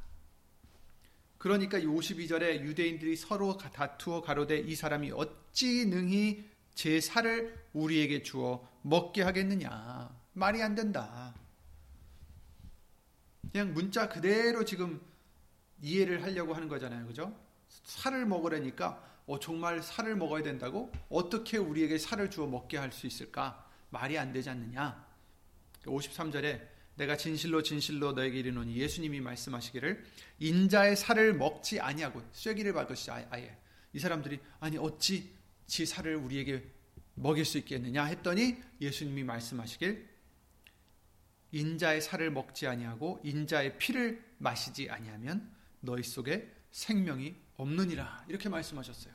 그러니까 1.37 1.77
이 1.77 1.85
52절에 1.85 2.61
유대인들이 2.61 3.15
서로 3.15 3.57
다투어 3.57 4.21
가로되 4.21 4.59
이 4.59 4.75
사람이 4.75 5.11
어찌 5.11 5.85
능히 5.85 6.49
제 6.73 6.99
살을 6.99 7.57
우리에게 7.73 8.23
주어 8.23 8.67
먹게 8.81 9.21
하겠느냐. 9.21 10.09
말이 10.33 10.61
안 10.61 10.75
된다. 10.75 11.33
그냥 13.51 13.73
문자 13.73 14.07
그대로 14.07 14.63
지금 14.65 15.01
이해를 15.81 16.23
하려고 16.23 16.53
하는 16.53 16.67
거잖아요. 16.67 17.05
그죠? 17.07 17.35
살을 17.67 18.25
먹으려니까 18.25 19.09
어, 19.25 19.39
정말 19.39 19.81
살을 19.81 20.15
먹어야 20.15 20.43
된다고? 20.43 20.91
어떻게 21.09 21.57
우리에게 21.57 21.97
살을 21.97 22.29
주어 22.29 22.47
먹게 22.47 22.77
할 22.77 22.91
수 22.91 23.07
있을까? 23.07 23.67
말이 23.89 24.17
안 24.17 24.31
되지 24.31 24.49
않느냐? 24.49 25.05
53절에 25.83 26.67
내가 26.95 27.17
진실로 27.17 27.63
진실로 27.63 28.11
너에게 28.13 28.39
이르노니 28.39 28.75
예수님이 28.77 29.21
말씀하시기를 29.21 30.03
인자의 30.39 30.95
살을 30.95 31.33
먹지 31.33 31.79
아니하고 31.79 32.21
쐐기를 32.31 32.73
박으시 32.73 33.11
아예 33.11 33.57
이 33.93 33.99
사람들이 33.99 34.39
아니 34.59 34.77
어찌 34.77 35.33
지 35.71 35.85
살을 35.85 36.17
우리에게 36.17 36.61
먹일 37.15 37.45
수 37.45 37.57
있겠느냐 37.57 38.03
했더니 38.03 38.57
예수님이 38.81 39.23
말씀하시길 39.23 40.05
인자의 41.53 42.01
살을 42.01 42.29
먹지 42.29 42.67
아니하고 42.67 43.21
인자의 43.23 43.77
피를 43.77 44.21
마시지 44.37 44.89
아니하면 44.89 45.49
너희 45.79 46.03
속에 46.03 46.51
생명이 46.71 47.35
없느니라 47.55 48.25
이렇게 48.27 48.49
말씀하셨어요. 48.49 49.13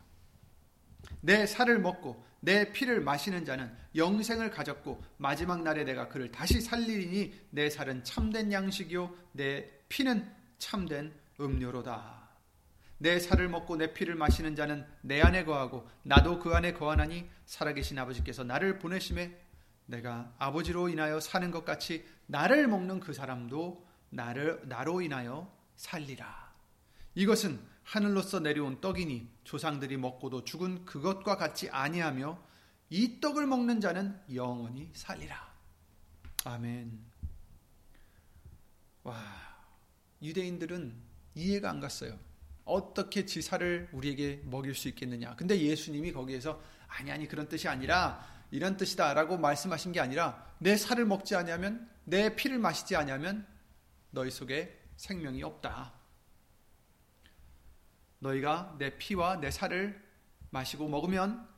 내 1.20 1.44
살을 1.44 1.78
먹고 1.78 2.24
내 2.40 2.72
피를 2.72 3.02
마시는 3.02 3.44
자는 3.44 3.70
영생을 3.94 4.50
가졌고 4.50 5.04
마지막 5.18 5.62
날에 5.62 5.84
내가 5.84 6.08
그를 6.08 6.32
다시 6.32 6.62
살리니 6.62 7.48
내 7.50 7.68
살은 7.68 8.02
참된 8.02 8.50
양식이요 8.50 9.14
내 9.32 9.70
피는 9.90 10.26
참된 10.56 11.12
음료로다. 11.38 12.25
내 12.98 13.18
살을 13.20 13.48
먹고 13.48 13.76
내 13.76 13.92
피를 13.92 14.14
마시는 14.14 14.56
자는 14.56 14.86
내 15.02 15.20
안에 15.20 15.44
거하고 15.44 15.88
나도 16.02 16.38
그 16.38 16.54
안에 16.54 16.72
거하나니 16.72 17.28
살아계신 17.44 17.98
아버지께서 17.98 18.44
나를 18.44 18.78
보내심에 18.78 19.38
내가 19.86 20.32
아버지로 20.38 20.88
인하여 20.88 21.20
사는 21.20 21.50
것 21.50 21.64
같이 21.64 22.06
나를 22.26 22.66
먹는 22.68 23.00
그 23.00 23.12
사람도 23.12 23.86
나를 24.10 24.62
나로 24.64 25.00
인하여 25.00 25.52
살리라. 25.76 26.54
이것은 27.14 27.60
하늘로서 27.84 28.40
내려온 28.40 28.80
떡이니 28.80 29.30
조상들이 29.44 29.96
먹고도 29.96 30.44
죽은 30.44 30.84
그것과 30.84 31.36
같지 31.36 31.70
아니하며 31.70 32.38
이 32.90 33.20
떡을 33.20 33.46
먹는 33.46 33.80
자는 33.80 34.20
영원히 34.34 34.90
살리라. 34.94 35.54
아멘. 36.44 36.98
와, 39.04 39.22
유대인들은 40.20 40.94
이해가 41.34 41.70
안 41.70 41.80
갔어요. 41.80 42.18
어떻게 42.66 43.24
지사를 43.24 43.88
우리에게 43.92 44.42
먹일 44.44 44.74
수 44.74 44.88
있겠느냐. 44.88 45.36
근데 45.36 45.58
예수님이 45.58 46.12
거기에서 46.12 46.60
아니 46.88 47.10
아니 47.10 47.26
그런 47.26 47.48
뜻이 47.48 47.68
아니라 47.68 48.26
이런 48.50 48.76
뜻이다라고 48.76 49.38
말씀하신 49.38 49.92
게 49.92 50.00
아니라 50.00 50.54
내 50.58 50.76
살을 50.76 51.06
먹지 51.06 51.34
아니하면 51.34 51.88
내 52.04 52.34
피를 52.36 52.58
마시지 52.58 52.96
아니하면 52.96 53.46
너희 54.10 54.30
속에 54.30 54.82
생명이 54.96 55.42
없다. 55.42 55.94
너희가 58.18 58.76
내 58.78 58.96
피와 58.98 59.36
내 59.36 59.50
살을 59.50 60.04
마시고 60.50 60.88
먹으면 60.88 61.48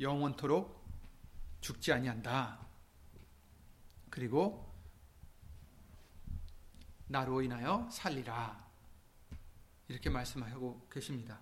영원토록 0.00 0.78
죽지 1.60 1.92
아니한다. 1.92 2.66
그리고 4.10 4.72
나로 7.08 7.42
인하여 7.42 7.88
살리라. 7.90 8.67
이렇게 9.88 10.10
말씀하고 10.10 10.86
계십니다. 10.90 11.40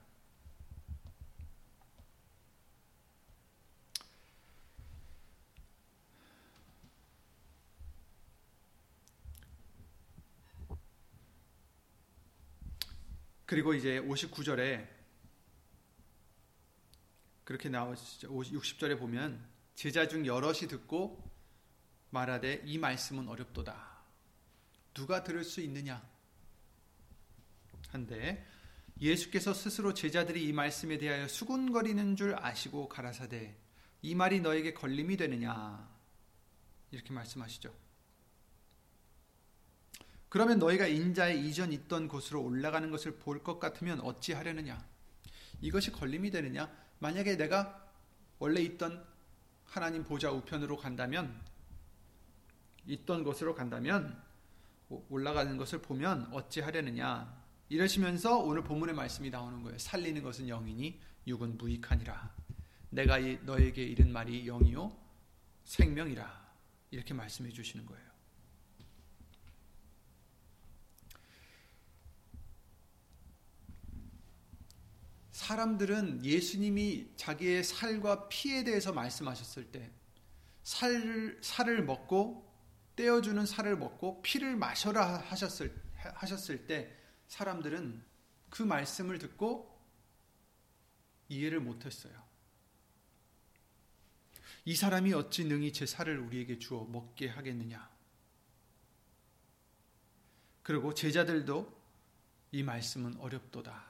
그리고 13.47 13.75
이제 13.75 14.01
59절에 14.01 14.89
그렇게 17.45 17.69
나오시죠. 17.69 18.29
60절에 18.29 18.99
보면 18.99 19.45
제자 19.77 20.09
중 20.09 20.27
여럿이 20.27 20.69
듣고 20.69 21.31
말하되 22.11 22.63
이 22.65 22.79
말씀은 22.79 23.29
어렵도다. 23.29 24.03
누가 24.95 25.23
들을 25.23 25.45
수 25.45 25.61
있느냐? 25.61 26.16
한데 27.91 28.45
예수께서 29.01 29.53
스스로 29.53 29.95
제자들이 29.95 30.47
이 30.47 30.53
말씀에 30.53 30.99
대하여 30.99 31.29
수군거리는 31.29 32.17
줄 32.17 32.35
아시고 32.39 32.89
가라사대 32.89 33.57
이 34.03 34.15
말이 34.15 34.41
너에게 34.41 34.73
걸림이 34.73 35.17
되느냐? 35.17 35.89
이렇게 36.91 37.13
말씀하시죠. 37.13 37.75
그러면 40.29 40.59
너희가 40.59 40.87
인자의 40.87 41.47
이전 41.47 41.73
있던 41.73 42.09
곳으로 42.09 42.43
올라가는 42.43 42.91
것을 42.91 43.19
볼 43.19 43.43
것 43.43 43.59
같으면 43.59 44.01
어찌 44.01 44.33
하려느냐? 44.33 44.83
이것이 45.61 45.93
걸림이 45.93 46.31
되느냐? 46.31 46.71
만약에 46.99 47.37
내가 47.37 47.91
원래 48.39 48.61
있던 48.63 49.05
하나님 49.65 50.05
보좌 50.05 50.31
우편으로 50.31 50.77
간다면 50.77 51.41
있던 52.87 53.25
곳으로 53.25 53.55
간다면 53.55 54.23
올라가는 55.09 55.57
것을 55.57 55.83
보면 55.83 56.29
어찌 56.33 56.61
하려느냐? 56.61 57.46
이러시면서 57.69 58.39
오늘 58.39 58.63
본문의 58.63 58.95
말씀이 58.95 59.31
나오는 59.31 59.63
거예요. 59.63 59.79
살리는 59.79 60.23
것은 60.23 60.47
영이니 60.47 61.01
육은 61.27 61.59
무익하니라. 61.59 62.35
내가 62.91 63.19
너에게 63.19 63.83
이른 63.83 64.13
말이 64.13 64.45
영이요 64.45 64.97
생명이라. 65.65 66.47
이렇게 66.93 67.13
말씀해 67.13 67.51
주시는 67.51 67.85
거예요. 67.87 68.07
사람들은 75.33 76.25
예수님이 76.25 77.13
자기의 77.17 77.63
살과 77.63 78.29
피에 78.29 78.65
대해서 78.65 78.93
말씀하셨을 78.93 79.71
때 79.71 79.93
살, 80.63 81.39
살을 81.43 81.85
먹고 81.85 82.51
떼어주는 82.97 83.45
살을 83.45 83.77
먹고 83.77 84.23
피를 84.23 84.57
마셔라 84.57 85.19
하셨을, 85.19 85.75
하셨을 86.15 86.67
때 86.67 86.97
사람들은 87.29 88.03
그 88.51 88.63
말씀을 88.63 89.19
듣고 89.19 89.77
이해를 91.29 91.61
못했어요. 91.61 92.27
이 94.65 94.75
사람이 94.75 95.13
어찌 95.13 95.45
능히 95.45 95.73
제 95.73 95.87
살을 95.87 96.19
우리에게 96.19 96.59
주어 96.59 96.85
먹게 96.85 97.29
하겠느냐. 97.29 97.89
그리고 100.63 100.93
제자들도 100.93 101.81
이 102.51 102.63
말씀은 102.63 103.17
어렵도다. 103.19 103.85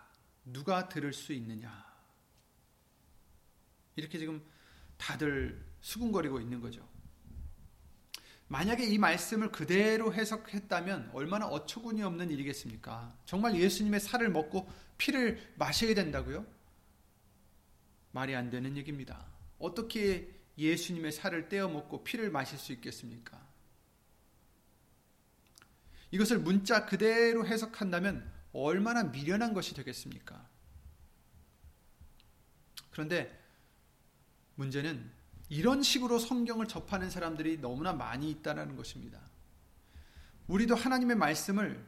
누가 0.44 0.88
들을 0.88 1.12
수 1.12 1.32
있느냐? 1.32 1.86
이렇게 3.96 4.18
지금 4.18 4.44
다들 4.98 5.64
수군거리고 5.80 6.40
있는 6.40 6.60
거죠. 6.60 6.86
만약에 8.48 8.84
이 8.84 8.98
말씀을 8.98 9.50
그대로 9.50 10.14
해석했다면 10.14 11.10
얼마나 11.12 11.46
어처구니 11.46 12.02
없는 12.02 12.30
일이겠습니까? 12.30 13.16
정말 13.24 13.56
예수님의 13.56 14.00
살을 14.00 14.30
먹고 14.30 14.70
피를 14.98 15.40
마셔야 15.56 15.94
된다고요? 15.94 16.46
말이 18.12 18.34
안 18.36 18.48
되는 18.50 18.76
얘기입니다. 18.76 19.26
어떻게 19.58 20.32
예수님의 20.56 21.12
살을 21.12 21.48
떼어 21.48 21.68
먹고 21.68 22.04
피를 22.04 22.30
마실 22.30 22.58
수 22.58 22.72
있겠습니까? 22.72 23.44
이것을 26.12 26.38
문자 26.38 26.86
그대로 26.86 27.46
해석한다면 27.46 28.32
얼마나 28.52 29.02
미련한 29.02 29.52
것이 29.54 29.74
되겠습니까? 29.74 30.48
그런데 32.90 33.38
문제는 34.54 35.15
이런 35.48 35.82
식으로 35.82 36.18
성경을 36.18 36.66
접하는 36.66 37.10
사람들이 37.10 37.60
너무나 37.60 37.92
많이 37.92 38.30
있다는 38.30 38.76
것입니다. 38.76 39.20
우리도 40.48 40.74
하나님의 40.74 41.16
말씀을 41.16 41.84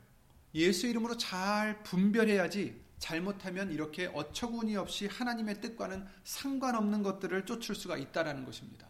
예수 0.54 0.86
이름으로 0.86 1.16
잘 1.16 1.82
분별해야지 1.82 2.80
잘못하면 2.98 3.70
이렇게 3.70 4.06
어처구니 4.06 4.76
없이 4.76 5.06
하나님의 5.06 5.60
뜻과는 5.60 6.06
상관없는 6.24 7.02
것들을 7.02 7.46
쫓을 7.46 7.74
수가 7.74 7.96
있다라는 7.96 8.44
것입니다. 8.44 8.88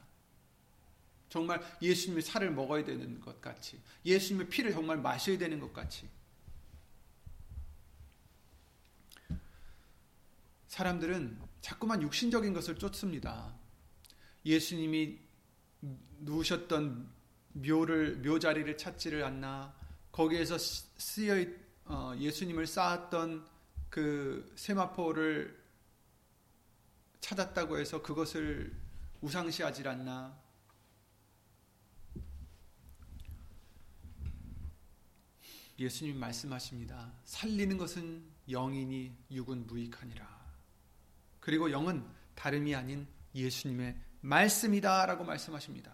정말 1.28 1.60
예수님의 1.82 2.22
살을 2.22 2.50
먹어야 2.50 2.84
되는 2.84 3.20
것 3.20 3.40
같이, 3.40 3.78
예수님의 4.04 4.48
피를 4.48 4.72
정말 4.72 4.96
마셔야 4.96 5.36
되는 5.36 5.60
것 5.60 5.72
같이. 5.74 6.08
사람들은 10.68 11.38
자꾸만 11.60 12.00
육신적인 12.02 12.54
것을 12.54 12.78
쫓습니다. 12.78 13.57
예수님이 14.48 15.18
누우셨던 16.20 17.06
묘를 17.52 18.22
묘 18.22 18.38
자리를 18.38 18.78
찾지를 18.78 19.22
않나 19.22 19.74
거기에서 20.10 20.56
쓰여 20.56 21.44
어, 21.84 22.14
예수님을 22.18 22.66
쌓았던 22.66 23.46
그 23.90 24.50
세마포를 24.56 25.62
찾았다고 27.20 27.78
해서 27.78 28.00
그것을 28.00 28.74
우상시하지 29.20 29.86
않나 29.86 30.38
예수님 35.78 36.18
말씀하십니다. 36.18 37.12
살리는 37.24 37.76
것은 37.76 38.24
영이니 38.50 39.14
육은 39.30 39.66
무익하니라. 39.66 40.26
그리고 41.38 41.70
영은 41.70 42.04
다름이 42.34 42.74
아닌 42.74 43.06
예수님의 43.34 44.07
말씀이다 44.20 45.06
라고 45.06 45.24
말씀하십니다. 45.24 45.92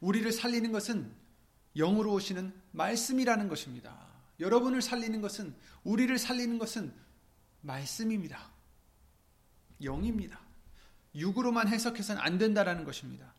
우리를 0.00 0.30
살리는 0.32 0.72
것은 0.72 1.12
영으로 1.76 2.12
오시는 2.12 2.52
말씀이라는 2.72 3.48
것입니다. 3.48 4.06
여러분을 4.40 4.82
살리는 4.82 5.20
것은 5.20 5.54
우리를 5.84 6.16
살리는 6.18 6.58
것은 6.58 6.92
말씀입니다. 7.62 8.50
영입니다. 9.82 10.40
육으로만 11.14 11.68
해석해서는 11.68 12.20
안 12.20 12.38
된다라는 12.38 12.84
것입니다. 12.84 13.34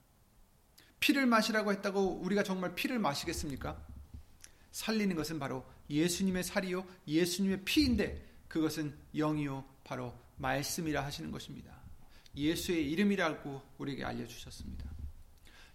피를 1.00 1.26
마시라고 1.26 1.72
했다고 1.72 2.22
우리가 2.22 2.44
정말 2.44 2.74
피를 2.76 3.00
마시겠습니까? 3.00 3.80
살리는 4.72 5.16
것은 5.16 5.40
바로 5.40 5.66
예수님의 5.90 6.44
살이요 6.44 6.86
예수님의 7.08 7.64
피인데 7.66 8.28
그것은 8.48 8.98
영이요 9.16 9.66
바로 9.84 10.14
말씀이라 10.38 11.04
하시는 11.04 11.32
것입니다. 11.32 11.87
예수의 12.38 12.90
이름이라고 12.92 13.62
우리에게 13.80 14.06
알려주셨습니다. 14.06 14.90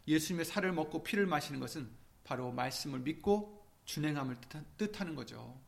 예수님의 0.07 0.45
살을 0.45 0.73
먹고 0.73 1.03
피를 1.03 1.27
마시는 1.27 1.61
것은 1.61 1.89
바로 2.25 2.53
말씀을 2.53 3.01
믿고 3.01 3.67
준행함을 3.85 4.37
뜻하는 4.79 5.15
거죠. 5.15 5.61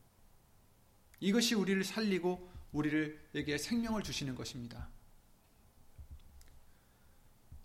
이것이 1.19 1.55
우리를 1.55 1.83
살리고 1.83 2.49
우리를에게 2.71 3.57
생명을 3.57 4.03
주시는 4.03 4.35
것입니다. 4.35 4.89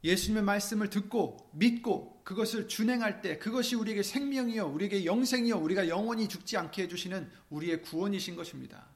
예수님의 0.03 0.43
말씀을 0.45 0.89
듣고 0.89 1.51
믿고 1.53 2.23
그것을 2.25 2.69
준행할 2.69 3.21
때 3.21 3.39
그것이 3.39 3.75
우리에게 3.75 4.03
생명이요 4.03 4.67
우리에게 4.67 5.05
영생이요 5.05 5.59
우리가 5.59 5.89
영원히 5.89 6.27
죽지 6.27 6.57
않게 6.57 6.85
해주시는 6.85 7.31
우리의 7.51 7.83
구원이신 7.83 8.35
것입니다. 8.35 8.87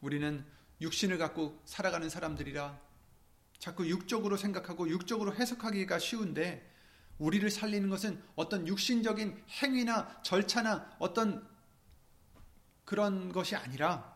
우리는 0.00 0.44
육신을 0.80 1.18
갖고 1.18 1.60
살아가는 1.64 2.08
사람들이라 2.08 2.80
자꾸 3.58 3.88
육적으로 3.88 4.36
생각하고 4.36 4.88
육적으로 4.88 5.34
해석하기가 5.34 5.98
쉬운데 5.98 6.70
우리를 7.18 7.48
살리는 7.50 7.88
것은 7.88 8.22
어떤 8.34 8.66
육신적인 8.66 9.42
행위나 9.62 10.22
절차나 10.22 10.96
어떤 10.98 11.48
그런 12.84 13.32
것이 13.32 13.56
아니라 13.56 14.14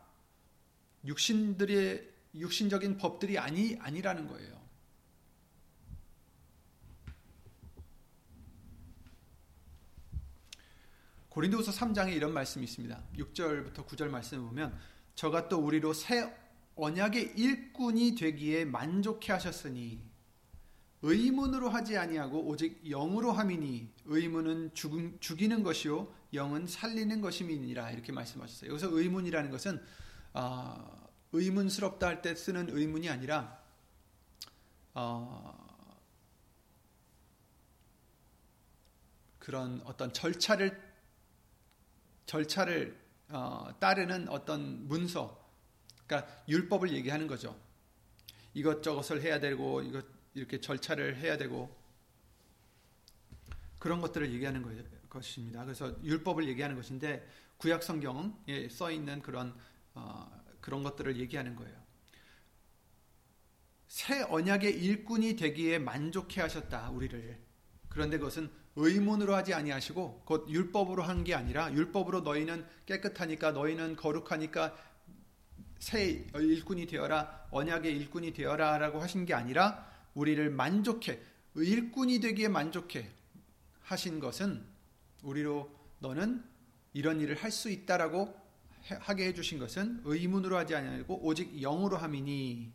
육신들의 1.04 2.12
육신적인 2.34 2.98
법들이 2.98 3.38
아니 3.38 3.76
아니라는 3.80 4.26
거예요. 4.26 4.58
고린도후서 11.28 11.70
3장에 11.70 12.12
이런 12.14 12.32
말씀이 12.32 12.64
있습니다. 12.64 13.00
6절부터 13.16 13.86
9절 13.86 14.08
말씀을 14.08 14.44
보면 14.48 14.78
저가 15.14 15.48
또 15.48 15.58
우리로 15.58 15.92
새 15.92 16.36
언약의 16.78 17.32
일꾼이 17.36 18.14
되기에 18.14 18.64
만족해 18.64 19.32
하셨으니 19.32 20.00
의문으로 21.02 21.68
하지 21.68 21.96
아니하고 21.96 22.40
오직 22.46 22.82
영으로 22.88 23.32
함이니 23.32 23.92
의문은 24.04 24.74
죽, 24.74 25.20
죽이는 25.20 25.62
것이요 25.62 26.12
영은 26.34 26.66
살리는 26.66 27.20
것임이니라 27.20 27.90
이렇게 27.92 28.12
말씀하셨어요. 28.12 28.70
여기서 28.70 28.90
의문이라는 28.90 29.50
것은 29.50 29.82
어, 30.34 31.08
의문스럽다 31.32 32.06
할 32.06 32.22
때 32.22 32.34
쓰는 32.34 32.68
의문이 32.70 33.08
아니라 33.08 33.58
어, 34.94 35.68
그런 39.38 39.80
어떤 39.84 40.12
절차를 40.12 40.80
절차를 42.26 42.98
어, 43.30 43.68
따르는 43.78 44.28
어떤 44.28 44.86
문서, 44.88 45.47
그러니까 46.08 46.42
율법을 46.48 46.92
얘기하는 46.92 47.26
거죠. 47.28 47.54
이것저것을 48.54 49.22
해야 49.22 49.38
되고 49.38 49.82
이것 49.82 50.04
이렇게 50.34 50.60
절차를 50.60 51.16
해야 51.18 51.36
되고 51.36 51.76
그런 53.78 54.00
것들을 54.00 54.32
얘기하는 54.32 54.64
것입니다. 55.08 55.64
그래서 55.64 55.94
율법을 56.02 56.48
얘기하는 56.48 56.74
것인데 56.74 57.28
구약 57.58 57.82
성경에 57.82 58.68
써 58.70 58.90
있는 58.90 59.20
그런 59.20 59.54
어, 59.94 60.30
그런 60.60 60.82
것들을 60.82 61.16
얘기하는 61.18 61.54
거예요. 61.54 61.76
새 63.86 64.22
언약의 64.22 64.82
일꾼이 64.82 65.36
되기에 65.36 65.78
만족해 65.78 66.40
하셨다 66.40 66.90
우리를. 66.90 67.38
그런데 67.88 68.18
그것은 68.18 68.50
의문으로 68.76 69.34
하지 69.34 69.54
아니하시고 69.54 70.22
곧 70.24 70.48
율법으로 70.48 71.02
한 71.02 71.24
게 71.24 71.34
아니라 71.34 71.72
율법으로 71.72 72.20
너희는 72.20 72.66
깨끗하니까 72.86 73.52
너희는 73.52 73.96
거룩하니까 73.96 74.76
새 75.78 76.26
일꾼이 76.34 76.86
되어라 76.86 77.48
언약의 77.50 77.96
일꾼이 77.96 78.32
되어라라고 78.32 79.00
하신 79.00 79.24
게 79.24 79.34
아니라 79.34 79.86
우리를 80.14 80.50
만족해 80.50 81.20
일꾼이 81.54 82.20
되기에 82.20 82.48
만족해 82.48 83.10
하신 83.82 84.20
것은 84.20 84.64
우리로 85.22 85.70
너는 86.00 86.44
이런 86.92 87.20
일을 87.20 87.36
할 87.36 87.50
수 87.50 87.70
있다라고 87.70 88.36
하게 89.00 89.26
해주신 89.26 89.58
것은 89.58 90.02
의문으로 90.04 90.56
하지 90.56 90.74
아니하고 90.74 91.20
오직 91.22 91.60
영으로 91.60 91.96
함이니 91.96 92.72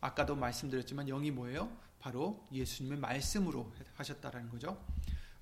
아까도 0.00 0.34
말씀드렸지만 0.34 1.06
영이 1.06 1.30
뭐예요? 1.30 1.70
바로 2.00 2.46
예수님의 2.52 2.98
말씀으로 2.98 3.72
하셨다라는 3.94 4.48
거죠. 4.48 4.82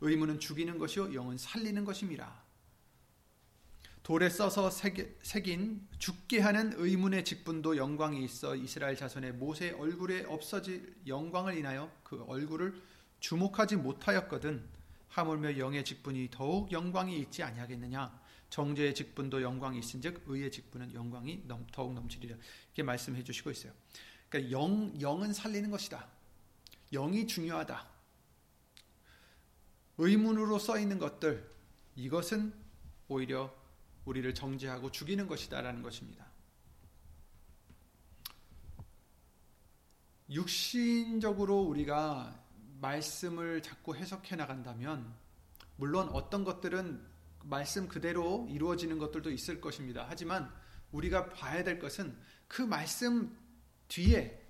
의문은 0.00 0.40
죽이는 0.40 0.78
것이요 0.78 1.14
영은 1.14 1.38
살리는 1.38 1.84
것입니다. 1.84 2.42
돌에 4.08 4.30
써서 4.30 4.70
새긴 4.70 5.86
죽게 5.98 6.40
하는 6.40 6.72
의문의 6.76 7.26
직분도 7.26 7.76
영광이 7.76 8.24
있어 8.24 8.56
이스라엘 8.56 8.96
자손의 8.96 9.34
모세 9.34 9.72
얼굴에 9.72 10.24
없어질 10.24 10.96
영광을 11.06 11.58
인하여 11.58 11.92
그 12.04 12.24
얼굴을 12.26 12.80
주목하지 13.20 13.76
못하였거든 13.76 14.66
하물며 15.08 15.58
영의 15.58 15.84
직분이 15.84 16.28
더욱 16.30 16.72
영광이 16.72 17.18
있지 17.18 17.42
아니하겠느냐 17.42 18.18
정죄의 18.48 18.94
직분도 18.94 19.42
영광이 19.42 19.78
있은즉 19.80 20.22
의의 20.26 20.50
직분은 20.52 20.94
영광이 20.94 21.42
넘, 21.44 21.66
더욱 21.70 21.92
넘치리라 21.92 22.34
이렇게 22.68 22.82
말씀해 22.82 23.22
주시고 23.22 23.50
있어요. 23.50 23.74
그러니까 24.30 24.50
영 24.52 24.98
영은 25.02 25.34
살리는 25.34 25.70
것이다. 25.70 26.08
영이 26.92 27.26
중요하다. 27.26 27.86
의문으로 29.98 30.58
써 30.58 30.78
있는 30.78 30.98
것들 30.98 31.46
이것은 31.94 32.54
오히려 33.08 33.67
우리를 34.08 34.34
정죄하고 34.34 34.90
죽이는 34.90 35.26
것이다라는 35.26 35.82
것입니다. 35.82 36.26
육신적으로 40.30 41.60
우리가 41.60 42.42
말씀을 42.80 43.62
자꾸 43.62 43.94
해석해 43.94 44.36
나간다면 44.36 45.14
물론 45.76 46.08
어떤 46.10 46.44
것들은 46.44 47.06
말씀 47.44 47.88
그대로 47.88 48.46
이루어지는 48.50 48.98
것들도 48.98 49.30
있을 49.30 49.60
것입니다. 49.60 50.06
하지만 50.08 50.52
우리가 50.92 51.30
봐야 51.30 51.62
될 51.62 51.78
것은 51.78 52.16
그 52.46 52.62
말씀 52.62 53.36
뒤에 53.88 54.42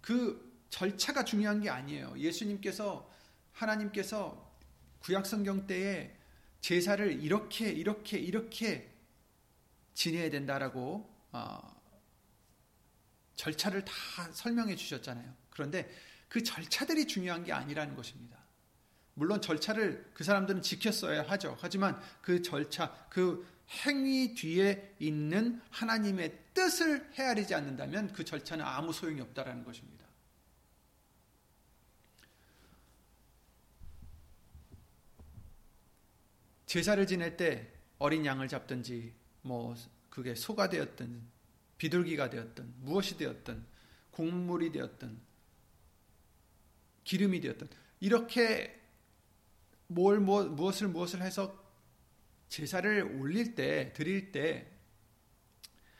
그 0.00 0.64
절차가 0.68 1.24
중요한 1.24 1.60
게 1.60 1.70
아니에요. 1.70 2.14
예수님께서 2.16 3.10
하나님께서 3.52 4.52
구약 4.98 5.26
성경 5.26 5.66
때에 5.66 6.16
제사를 6.60 7.22
이렇게 7.22 7.70
이렇게 7.70 8.18
이렇게 8.18 8.95
지내야 9.96 10.28
된다라고 10.30 11.10
어, 11.32 11.82
절차를 13.34 13.84
다 13.84 13.92
설명해 14.32 14.76
주셨잖아요. 14.76 15.34
그런데 15.50 15.90
그 16.28 16.42
절차들이 16.42 17.06
중요한 17.06 17.42
게 17.44 17.52
아니라는 17.52 17.96
것입니다. 17.96 18.36
물론 19.14 19.40
절차를 19.40 20.10
그 20.12 20.22
사람들은 20.22 20.60
지켰어야 20.60 21.22
하죠. 21.22 21.56
하지만 21.58 22.00
그 22.20 22.42
절차, 22.42 23.06
그 23.08 23.48
행위 23.86 24.34
뒤에 24.34 24.94
있는 24.98 25.62
하나님의 25.70 26.38
뜻을 26.52 27.10
헤아리지 27.14 27.54
않는다면 27.54 28.12
그 28.12 28.22
절차는 28.24 28.64
아무 28.64 28.92
소용이 28.92 29.20
없다라는 29.22 29.64
것입니다. 29.64 30.04
제사를 36.66 37.06
지낼 37.06 37.38
때 37.38 37.72
어린 37.98 38.26
양을 38.26 38.48
잡든지 38.48 39.14
뭐 39.46 39.76
그게 40.10 40.34
소가 40.34 40.68
되었든 40.68 41.22
비둘기가 41.78 42.30
되었든 42.30 42.74
무엇이 42.80 43.16
되었든 43.16 43.64
곡물이 44.10 44.72
되었든 44.72 45.18
기름이 47.04 47.40
되었든 47.40 47.68
이렇게 48.00 48.80
뭘 49.86 50.18
뭐, 50.18 50.44
무엇을 50.44 50.88
무엇을 50.88 51.22
해서 51.22 51.64
제사를 52.48 53.02
올릴 53.20 53.54
때 53.54 53.92
드릴 53.92 54.32
때 54.32 54.72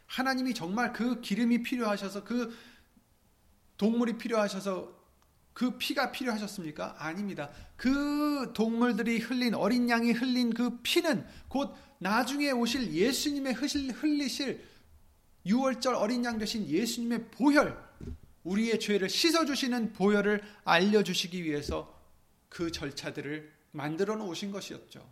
하나님이 0.07 0.55
정말 0.55 0.93
그 0.93 1.21
기름이 1.21 1.63
필요하셔서 1.63 2.25
그 2.25 2.57
동물이 3.77 4.19
필요하셔서 4.19 4.97
그 5.53 5.79
피가 5.79 6.13
필요하셨습니까? 6.13 6.97
아닙니다. 6.99 7.51
그 7.77 8.53
동물들이 8.55 9.19
흘린 9.19 9.55
어린 9.55 9.89
양이 9.89 10.13
흘린 10.13 10.53
그 10.53 10.81
피는 10.83 11.27
곧 11.49 11.75
나중에 11.99 12.51
오실 12.51 12.93
예수님의 12.93 13.55
흘리실 13.55 14.65
6월절 15.47 15.95
어린 15.97 16.25
양 16.25 16.39
되신 16.39 16.67
예수님의 16.67 17.31
보혈, 17.31 17.77
우리의 18.45 18.79
죄를 18.81 19.09
씻어주시는 19.09 19.93
보혈을 19.93 20.43
알려주시기 20.65 21.45
위해서 21.45 21.95
그 22.49 22.71
절차들을 22.71 23.53
만들어 23.73 24.17
놓으신 24.17 24.51
것이었죠. 24.51 25.07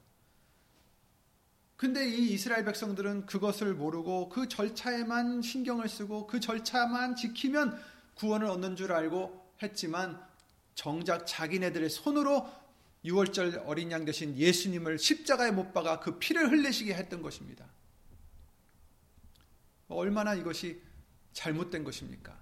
근데 1.77 2.09
이 2.09 2.33
이스라엘 2.33 2.64
백성들은 2.64 3.27
그것을 3.27 3.75
모르고 3.75 4.29
그 4.29 4.49
절차에만 4.49 5.42
신경을 5.42 5.88
쓰고 5.88 6.27
그 6.27 6.40
절차만 6.40 7.16
지키면 7.16 7.79
구원을 8.14 8.47
얻는 8.47 8.77
줄 8.77 8.92
알고 8.92 9.53
했지만 9.62 10.20
정작 10.75 11.27
자기네들의 11.27 11.90
손으로 11.90 12.49
6월절 13.04 13.64
어린 13.66 13.90
양 13.90 14.04
대신 14.04 14.36
예수님을 14.36 14.98
십자가에 14.98 15.50
못 15.50 15.72
박아 15.72 16.00
그 16.00 16.18
피를 16.18 16.50
흘리시게 16.50 16.94
했던 16.94 17.22
것입니다. 17.22 17.66
얼마나 19.88 20.34
이것이 20.34 20.80
잘못된 21.32 21.84
것입니까? 21.84 22.38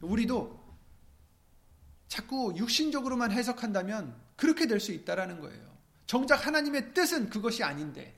우리도 0.00 0.64
자꾸 2.08 2.54
육신적으로만 2.56 3.30
해석한다면 3.32 4.16
그렇게 4.36 4.66
될 4.66 4.80
수 4.80 4.92
있다라는 4.92 5.40
거예요. 5.40 5.76
정작 6.06 6.46
하나님의 6.46 6.94
뜻은 6.94 7.30
그것이 7.30 7.62
아닌데 7.64 8.15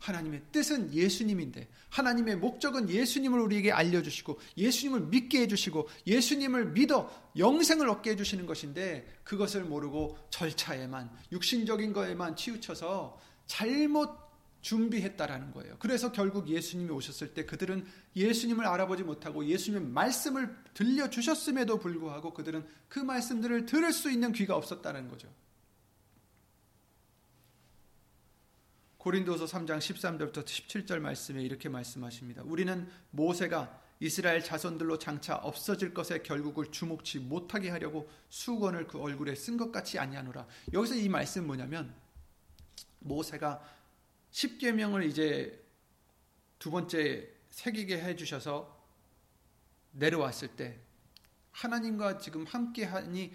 하나님의 0.00 0.42
뜻은 0.50 0.92
예수님인데 0.92 1.68
하나님의 1.90 2.36
목적은 2.36 2.88
예수님을 2.90 3.38
우리에게 3.40 3.70
알려주시고 3.70 4.38
예수님을 4.56 5.02
믿게 5.02 5.42
해주시고 5.42 5.88
예수님을 6.06 6.72
믿어 6.72 7.10
영생을 7.36 7.88
얻게 7.88 8.10
해주시는 8.10 8.46
것인데 8.46 9.06
그것을 9.24 9.64
모르고 9.64 10.18
절차에만 10.30 11.10
육신적인 11.32 11.92
거에만 11.92 12.34
치우쳐서 12.36 13.20
잘못 13.46 14.30
준비했다라는 14.62 15.52
거예요. 15.52 15.76
그래서 15.78 16.12
결국 16.12 16.48
예수님이 16.48 16.90
오셨을 16.90 17.32
때 17.32 17.46
그들은 17.46 17.86
예수님을 18.14 18.66
알아보지 18.66 19.02
못하고 19.02 19.44
예수님의 19.44 19.88
말씀을 19.88 20.54
들려주셨음에도 20.74 21.78
불구하고 21.78 22.34
그들은 22.34 22.66
그 22.88 22.98
말씀들을 22.98 23.66
들을 23.66 23.92
수 23.92 24.10
있는 24.10 24.32
귀가 24.32 24.56
없었다는 24.56 25.08
거죠. 25.08 25.28
고린도서 29.00 29.46
3장 29.46 29.78
13절부터 29.78 30.44
17절 30.44 30.98
말씀에 30.98 31.42
이렇게 31.42 31.70
말씀하십니다. 31.70 32.42
우리는 32.44 32.86
모세가 33.12 33.80
이스라엘 33.98 34.44
자손들로 34.44 34.98
장차 34.98 35.36
없어질 35.36 35.94
것에 35.94 36.22
결국을 36.22 36.70
주목치 36.70 37.20
못하게 37.20 37.70
하려고 37.70 38.10
수건을 38.28 38.86
그 38.86 39.00
얼굴에 39.00 39.34
쓴 39.34 39.56
것 39.56 39.72
같이 39.72 39.98
아니하노라. 39.98 40.46
여기서 40.74 40.96
이 40.96 41.08
말씀 41.08 41.46
뭐냐면 41.46 41.94
모세가 42.98 43.62
십계명을 44.32 45.04
이제 45.04 45.64
두 46.58 46.70
번째 46.70 47.26
새기게 47.48 48.02
해 48.02 48.16
주셔서 48.16 48.84
내려왔을 49.92 50.48
때 50.56 50.78
하나님과 51.52 52.18
지금 52.18 52.44
함께 52.44 52.84
하니 52.84 53.32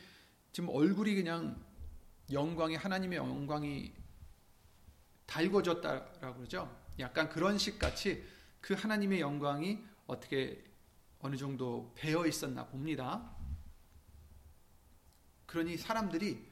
지금 0.51 0.69
얼굴이 0.69 1.15
그냥 1.15 1.59
영광이 2.31 2.75
하나님의 2.75 3.17
영광이 3.17 4.04
달궈졌다라고 5.25 6.37
그러죠. 6.37 6.73
약간 6.99 7.29
그런 7.29 7.57
식 7.57 7.79
같이 7.79 8.23
그 8.61 8.73
하나님의 8.73 9.19
영광이 9.19 9.79
어떻게 10.07 10.63
어느 11.19 11.35
정도 11.35 11.91
배어 11.95 12.25
있었나 12.25 12.65
봅니다. 12.67 13.31
그러니 15.45 15.77
사람들이 15.77 16.45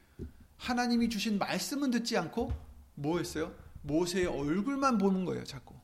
하나님이 0.56 1.08
주신 1.08 1.38
말씀은 1.38 1.90
듣지 1.90 2.16
않고 2.16 2.52
뭐 2.94 3.18
했어요? 3.18 3.54
모세의 3.82 4.26
얼굴만 4.26 4.98
보는 4.98 5.24
거예요, 5.24 5.44
자꾸. 5.44 5.74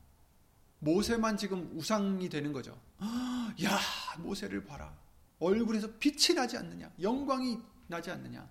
모세만 0.79 1.37
지금 1.37 1.71
우상이 1.77 2.29
되는 2.29 2.53
거죠. 2.53 2.81
야, 3.65 3.79
모세를 4.19 4.65
봐라. 4.65 4.97
얼굴에서 5.39 5.89
빛이 5.99 6.35
나지 6.35 6.57
않느냐? 6.57 6.91
영광이 7.01 7.59
나지 7.87 8.11
않느냐? 8.11 8.49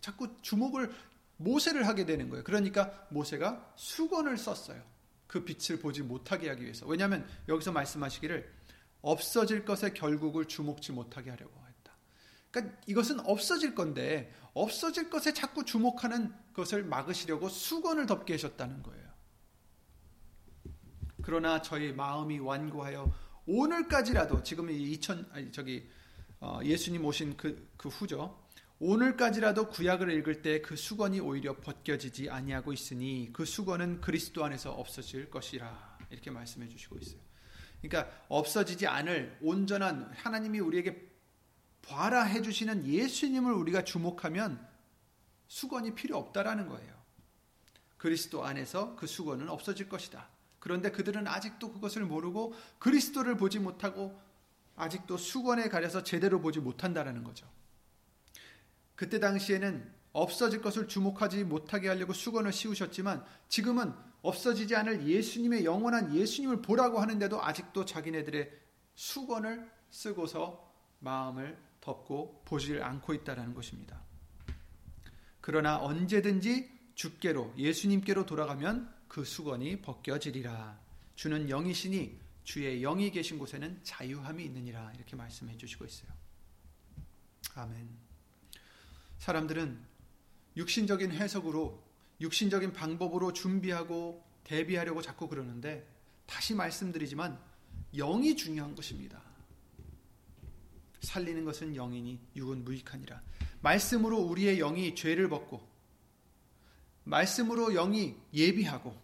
자꾸 0.00 0.28
주목을 0.40 0.94
모세를 1.40 1.86
하게 1.86 2.04
되는 2.04 2.28
거예요. 2.28 2.44
그러니까 2.44 3.06
모세가 3.10 3.72
수건을 3.76 4.36
썼어요. 4.36 4.82
그 5.26 5.44
빛을 5.44 5.80
보지 5.80 6.02
못하게 6.02 6.48
하기 6.50 6.62
위해서. 6.62 6.86
왜냐하면 6.86 7.26
여기서 7.48 7.72
말씀하시기를 7.72 8.52
없어질 9.00 9.64
것에 9.64 9.92
결국을 9.92 10.44
주목지 10.44 10.92
못하게 10.92 11.30
하려고 11.30 11.52
했다. 11.66 11.96
그러니까 12.50 12.76
이것은 12.86 13.20
없어질 13.20 13.74
건데 13.74 14.34
없어질 14.52 15.08
것에 15.08 15.32
자꾸 15.32 15.64
주목하는 15.64 16.34
것을 16.52 16.84
막으시려고 16.84 17.48
수건을 17.48 18.06
덮게 18.06 18.34
하셨다는 18.34 18.82
거예요. 18.82 19.08
그러나 21.22 21.62
저희 21.62 21.92
마음이 21.92 22.38
완고하여 22.38 23.12
오늘까지라도 23.46 24.42
지금 24.42 24.70
이 24.70 24.92
2000, 24.92 25.26
아니 25.32 25.52
저기 25.52 25.88
어, 26.40 26.60
예수님 26.62 27.04
오신 27.04 27.36
그, 27.36 27.70
그 27.76 27.88
후죠. 27.88 28.38
오늘까지라도 28.80 29.68
구약을 29.68 30.10
읽을 30.10 30.40
때 30.40 30.62
그 30.62 30.74
수건이 30.74 31.20
오히려 31.20 31.54
벗겨지지 31.56 32.30
아니하고 32.30 32.72
있으니 32.72 33.30
그 33.32 33.44
수건은 33.44 34.00
그리스도 34.00 34.42
안에서 34.44 34.72
없어질 34.72 35.30
것이라 35.30 35.98
이렇게 36.08 36.30
말씀해 36.30 36.66
주시고 36.68 36.98
있어요. 36.98 37.20
그러니까 37.82 38.10
없어지지 38.28 38.86
않을 38.86 39.38
온전한 39.42 40.10
하나님이 40.14 40.60
우리에게 40.60 41.10
봐라 41.82 42.22
해 42.22 42.40
주시는 42.40 42.86
예수님을 42.86 43.52
우리가 43.52 43.84
주목하면 43.84 44.66
수건이 45.48 45.94
필요 45.94 46.16
없다라는 46.16 46.68
거예요. 46.68 47.00
그리스도 47.98 48.44
안에서 48.44 48.96
그 48.96 49.06
수건은 49.06 49.50
없어질 49.50 49.88
것이다. 49.88 50.28
그런데 50.58 50.90
그들은 50.90 51.26
아직도 51.26 51.72
그것을 51.72 52.04
모르고 52.04 52.54
그리스도를 52.78 53.36
보지 53.36 53.58
못하고 53.58 54.18
아직도 54.76 55.18
수건에 55.18 55.68
가려서 55.68 56.02
제대로 56.02 56.40
보지 56.40 56.60
못한다라는 56.60 57.24
거죠. 57.24 57.46
그때 59.00 59.18
당시에는 59.18 59.90
없어질 60.12 60.60
것을 60.60 60.86
주목하지 60.86 61.44
못하게 61.44 61.88
하려고 61.88 62.12
수건을 62.12 62.52
씌우셨지만 62.52 63.24
지금은 63.48 63.94
없어지지 64.20 64.76
않을 64.76 65.08
예수님의 65.08 65.64
영원한 65.64 66.14
예수님을 66.14 66.60
보라고 66.60 67.00
하는데도 67.00 67.42
아직도 67.42 67.86
자기네들의 67.86 68.52
수건을 68.96 69.70
쓰고서 69.88 70.70
마음을 70.98 71.58
덮고 71.80 72.42
보질 72.44 72.82
않고 72.82 73.14
있다라는 73.14 73.54
것입니다. 73.54 74.02
그러나 75.40 75.78
언제든지 75.78 76.70
주께로 76.94 77.54
예수님께로 77.56 78.26
돌아가면 78.26 78.94
그 79.08 79.24
수건이 79.24 79.80
벗겨지리라. 79.80 80.78
주는 81.14 81.48
영이시니 81.48 82.20
주의 82.44 82.82
영이 82.82 83.10
계신 83.12 83.38
곳에는 83.38 83.80
자유함이 83.82 84.44
있느니라 84.44 84.92
이렇게 84.94 85.16
말씀해 85.16 85.56
주시고 85.56 85.86
있어요. 85.86 86.10
아멘. 87.54 88.09
사람들은 89.20 89.78
육신적인 90.56 91.12
해석으로 91.12 91.82
육신적인 92.22 92.72
방법으로 92.72 93.32
준비하고 93.32 94.24
대비하려고 94.44 95.02
자꾸 95.02 95.28
그러는데 95.28 95.86
다시 96.26 96.54
말씀드리지만 96.54 97.38
영이 97.94 98.34
중요한 98.34 98.74
것입니다. 98.74 99.22
살리는 101.02 101.44
것은 101.44 101.74
영이니 101.74 102.18
육은 102.36 102.64
무익하니라. 102.64 103.22
말씀으로 103.60 104.18
우리의 104.18 104.56
영이 104.58 104.94
죄를 104.94 105.28
벗고 105.28 105.68
말씀으로 107.04 107.72
영이 107.72 108.16
예비하고 108.32 108.96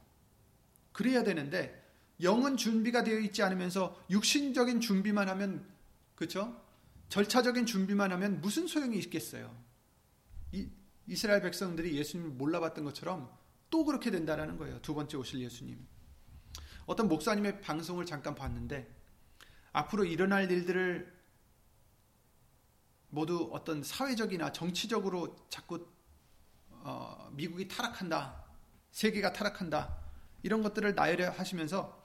그래야 0.93 1.25
되는데 1.25 1.85
영은 2.23 2.57
준비가 2.57 3.05
되어 3.05 3.19
있지 3.19 3.43
않으면서 3.43 4.03
육신적인 4.09 4.81
준비만 4.81 5.29
하면 5.29 5.67
그렇죠? 6.15 6.59
절차적인 7.11 7.67
준비만 7.67 8.13
하면 8.13 8.41
무슨 8.41 8.67
소용이 8.67 8.99
있겠어요? 8.99 9.66
이, 10.53 10.69
이스라엘 11.07 11.43
백성들이 11.43 11.97
예수님을 11.97 12.33
몰라봤던 12.33 12.85
것처럼 12.85 13.31
또 13.71 13.85
그렇게 13.85 14.11
된다라는 14.11 14.57
거예요. 14.57 14.81
두 14.83 14.95
번째 14.95 15.17
오실 15.17 15.41
예수님. 15.41 15.87
어떤 16.87 17.09
목사님의 17.09 17.61
방송을 17.61 18.07
잠깐 18.07 18.35
봤는데 18.35 18.89
앞으로 19.73 20.05
일어날 20.05 20.51
일들을 20.51 21.15
모두 23.09 23.51
어떤 23.53 23.83
사회적이나 23.83 24.53
정치적으로 24.53 25.37
자꾸 25.49 25.87
어, 26.71 27.31
미국이 27.33 27.67
타락한다, 27.67 28.45
세계가 28.93 29.33
타락한다 29.33 29.99
이런 30.43 30.63
것들을 30.63 30.95
나열해 30.95 31.25
하시면서 31.25 32.05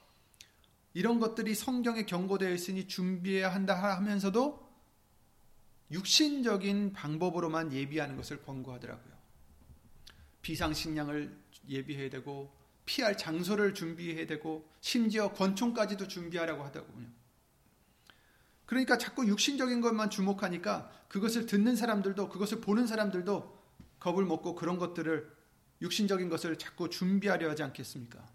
이런 0.93 1.19
것들이 1.19 1.54
성경에 1.56 2.06
경고되어 2.06 2.51
있으니 2.51 2.88
준비해야 2.88 3.54
한다 3.54 3.75
하면서도 3.95 4.70
육신적인 5.91 6.93
방법으로만 6.93 7.73
예비하는 7.73 8.15
것을 8.15 8.41
권고하더라고요. 8.43 9.13
비상식량을 10.41 11.38
예비해야 11.67 12.10
되고 12.10 12.51
피할 12.86 13.17
장소를 13.17 13.73
준비해야 13.73 14.25
되고 14.25 14.67
심지어 14.80 15.32
권총까지도 15.34 16.08
준비하라고 16.08 16.63
하더군요. 16.63 17.08
그러니까 18.65 18.97
자꾸 18.97 19.27
육신적인 19.27 19.82
것만 19.82 20.10
주목하니까 20.10 20.89
그것을 21.10 21.45
듣는 21.45 21.75
사람들도 21.75 22.30
그것을 22.30 22.62
보는 22.62 22.88
사람들도 22.88 23.60
겁을 23.99 24.25
먹고 24.25 24.56
그런 24.56 24.77
것들을 24.80 25.30
육신적인 25.82 26.30
것을 26.30 26.58
자꾸 26.58 26.89
준비하려 26.89 27.49
하지 27.49 27.63
않겠습니까? 27.63 28.25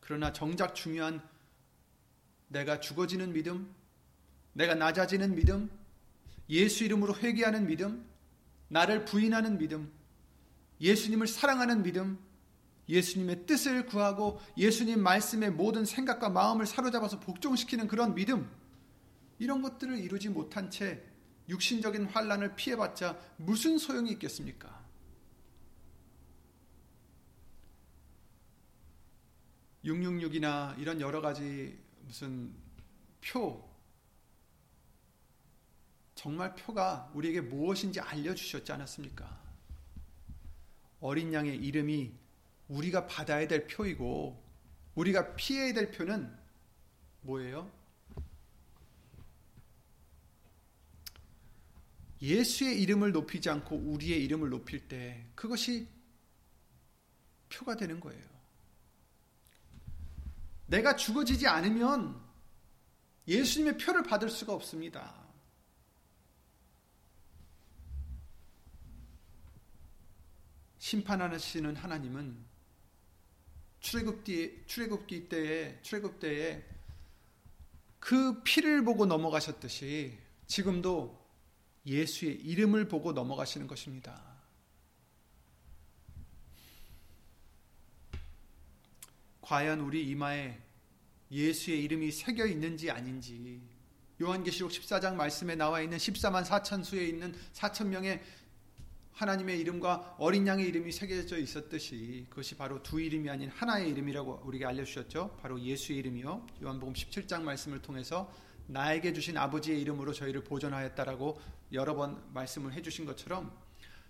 그러나 0.00 0.32
정작 0.32 0.74
중요한 0.74 1.22
내가 2.48 2.80
죽어지는 2.80 3.32
믿음, 3.32 3.72
내가 4.52 4.74
낮아지는 4.74 5.34
믿음, 5.34 5.70
예수 6.52 6.84
이름으로 6.84 7.16
회개하는 7.16 7.66
믿음, 7.66 8.06
나를 8.68 9.06
부인하는 9.06 9.58
믿음, 9.58 9.90
예수님을 10.80 11.26
사랑하는 11.26 11.82
믿음, 11.82 12.18
예수님의 12.88 13.46
뜻을 13.46 13.86
구하고 13.86 14.38
예수님 14.58 15.00
말씀의 15.00 15.52
모든 15.52 15.84
생각과 15.84 16.28
마음을 16.28 16.66
사로잡아서 16.66 17.20
복종시키는 17.20 17.88
그런 17.88 18.14
믿음, 18.14 18.50
이런 19.38 19.62
것들을 19.62 19.98
이루지 19.98 20.28
못한 20.28 20.70
채 20.70 21.02
육신적인 21.48 22.04
환란을 22.04 22.54
피해봤자 22.54 23.18
무슨 23.38 23.78
소용이 23.78 24.12
있겠습니까? 24.12 24.82
666이나 29.84 30.78
이런 30.78 31.00
여러 31.00 31.20
가지 31.20 31.76
무슨 32.02 32.54
표, 33.20 33.71
정말 36.22 36.54
표가 36.54 37.10
우리에게 37.14 37.40
무엇인지 37.40 37.98
알려주셨지 37.98 38.70
않았습니까? 38.70 39.42
어린 41.00 41.32
양의 41.32 41.56
이름이 41.56 42.14
우리가 42.68 43.08
받아야 43.08 43.48
될 43.48 43.66
표이고, 43.66 44.40
우리가 44.94 45.34
피해야 45.34 45.74
될 45.74 45.90
표는 45.90 46.32
뭐예요? 47.22 47.68
예수의 52.20 52.80
이름을 52.80 53.10
높이지 53.10 53.50
않고 53.50 53.74
우리의 53.74 54.22
이름을 54.22 54.48
높일 54.48 54.86
때 54.86 55.26
그것이 55.34 55.88
표가 57.48 57.74
되는 57.76 57.98
거예요. 57.98 58.24
내가 60.66 60.94
죽어지지 60.94 61.48
않으면 61.48 62.16
예수님의 63.26 63.78
표를 63.78 64.04
받을 64.04 64.30
수가 64.30 64.52
없습니다. 64.52 65.21
심판하시는 70.92 71.74
하나님은 71.74 72.36
출애굽기 73.80 74.64
출애굽기 74.66 75.28
때에 75.30 75.80
출애굽 75.80 76.20
때에 76.20 76.62
그 77.98 78.42
피를 78.42 78.84
보고 78.84 79.06
넘어가셨듯이 79.06 80.18
지금도 80.46 81.18
예수의 81.86 82.34
이름을 82.42 82.88
보고 82.88 83.12
넘어가시는 83.12 83.66
것입니다. 83.66 84.22
과연 89.40 89.80
우리 89.80 90.06
이마에 90.10 90.60
예수의 91.30 91.82
이름이 91.84 92.12
새겨 92.12 92.44
있는지 92.44 92.90
아닌지 92.90 93.62
요한계시록 94.20 94.70
14장 94.70 95.14
말씀에 95.14 95.56
나와 95.56 95.80
있는 95.80 95.96
14만 95.96 96.44
4천 96.44 96.84
수에 96.84 97.06
있는 97.06 97.34
4천 97.54 97.86
명의 97.86 98.22
하나님의 99.12 99.60
이름과 99.60 100.16
어린 100.18 100.46
양의 100.46 100.66
이름이 100.68 100.90
새겨져 100.90 101.38
있었듯이 101.38 102.26
그것이 102.30 102.56
바로 102.56 102.82
두 102.82 103.00
이름이 103.00 103.28
아닌 103.28 103.50
하나의 103.50 103.90
이름이라고 103.90 104.42
우리가 104.44 104.68
알려주셨죠. 104.68 105.38
바로 105.40 105.60
예수의 105.60 105.98
이름이요. 106.00 106.46
요한복음 106.62 106.94
17장 106.94 107.42
말씀을 107.42 107.82
통해서 107.82 108.32
나에게 108.66 109.12
주신 109.12 109.36
아버지의 109.36 109.80
이름으로 109.82 110.12
저희를 110.12 110.44
보존하였다라고 110.44 111.40
여러 111.72 111.94
번 111.94 112.22
말씀을 112.32 112.72
해주신 112.72 113.04
것처럼 113.04 113.52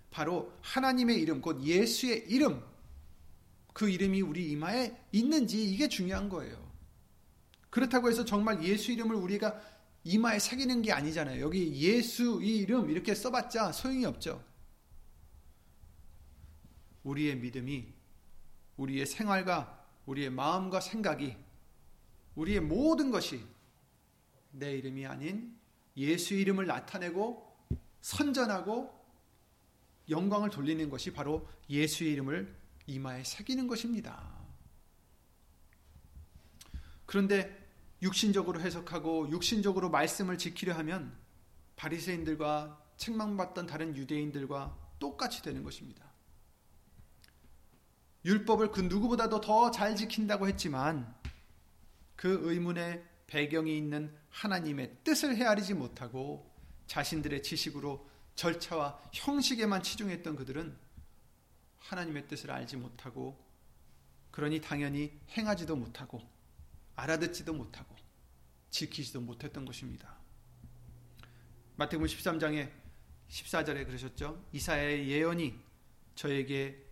바로 0.09 0.53
하나님의 0.61 1.19
이름, 1.19 1.41
곧 1.41 1.63
예수의 1.63 2.25
이름, 2.29 2.63
그 3.73 3.89
이름이 3.89 4.21
우리 4.21 4.51
이마에 4.51 4.95
있는지 5.11 5.63
이게 5.63 5.89
중요한 5.89 6.29
거예요. 6.29 6.71
그렇다고 7.71 8.09
해서 8.09 8.23
정말 8.23 8.63
예수 8.63 8.91
이름을 8.91 9.15
우리가 9.15 9.59
이마에 10.03 10.37
새기는 10.37 10.83
게 10.83 10.91
아니잖아요. 10.91 11.41
여기 11.41 11.73
예수 11.81 12.39
이 12.43 12.57
이름 12.57 12.89
이렇게 12.91 13.15
써봤자 13.15 13.71
소용이 13.71 14.05
없죠. 14.05 14.52
우리의 17.03 17.37
믿음이 17.37 17.93
우리의 18.77 19.05
생활과 19.05 19.85
우리의 20.05 20.29
마음과 20.29 20.79
생각이 20.79 21.35
우리의 22.35 22.61
모든 22.61 23.11
것이 23.11 23.45
내 24.51 24.75
이름이 24.77 25.05
아닌 25.05 25.57
예수 25.97 26.33
이름을 26.33 26.65
나타내고 26.65 27.53
선전하고 28.01 29.03
영광을 30.09 30.49
돌리는 30.49 30.89
것이 30.89 31.13
바로 31.13 31.47
예수의 31.69 32.13
이름을 32.13 32.55
이마에 32.87 33.23
새기는 33.23 33.67
것입니다. 33.67 34.33
그런데 37.05 37.63
육신적으로 38.01 38.59
해석하고 38.59 39.29
육신적으로 39.29 39.89
말씀을 39.89 40.37
지키려 40.37 40.73
하면 40.75 41.15
바리새인들과 41.77 42.81
책망받던 42.97 43.65
다른 43.65 43.95
유대인들과 43.95 44.77
똑같이 44.99 45.41
되는 45.41 45.63
것입니다. 45.63 46.12
율법을 48.25 48.71
그 48.71 48.81
누구보다도 48.81 49.41
더 49.41 49.71
잘 49.71 49.95
지킨다고 49.95 50.47
했지만 50.47 51.13
그 52.15 52.39
의문의 52.43 53.03
배경이 53.27 53.77
있는 53.77 54.15
하나님의 54.29 54.97
뜻을 55.03 55.35
헤아리지 55.35 55.73
못하고 55.73 56.51
자신들의 56.87 57.43
지식으로 57.43 58.07
절차와 58.35 59.01
형식에만 59.11 59.83
치중했던 59.83 60.35
그들은 60.35 60.75
하나님의 61.79 62.27
뜻을 62.27 62.51
알지 62.51 62.77
못하고 62.77 63.37
그러니 64.31 64.61
당연히 64.61 65.11
행하지도 65.37 65.75
못하고 65.75 66.21
알아듣지도 66.95 67.53
못하고 67.53 67.95
지키지도 68.69 69.21
못했던 69.21 69.65
것입니다. 69.65 70.17
마태복음 71.75 72.07
13장에 72.07 72.71
14절에 73.29 73.85
그러셨죠. 73.85 74.43
이사야의 74.51 75.09
예언이 75.09 75.59
저에게 76.15 76.83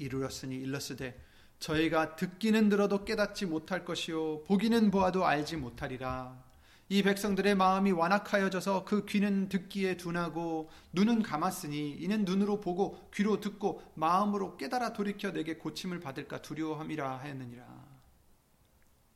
이르렀으니 0.00 0.56
일렀으되 0.56 1.20
저희가 1.58 2.16
듣기는 2.16 2.68
들어도 2.68 3.04
깨닫지 3.04 3.46
못할 3.46 3.84
것이요 3.84 4.44
보기는 4.44 4.90
보아도 4.90 5.26
알지 5.26 5.56
못하리라. 5.56 6.42
이 6.88 7.04
백성들의 7.04 7.54
마음이 7.54 7.92
완악하여져서 7.92 8.84
그 8.84 9.04
귀는 9.04 9.48
듣기에 9.48 9.96
둔하고 9.96 10.70
눈은 10.92 11.22
감았으니 11.22 11.92
이는 11.92 12.24
눈으로 12.24 12.60
보고 12.60 13.08
귀로 13.14 13.38
듣고 13.38 13.80
마음으로 13.94 14.56
깨달아 14.56 14.92
돌이켜 14.92 15.30
내게 15.30 15.56
고침을 15.56 16.00
받을까 16.00 16.42
두려워함이라 16.42 17.18
하였느니라. 17.18 17.64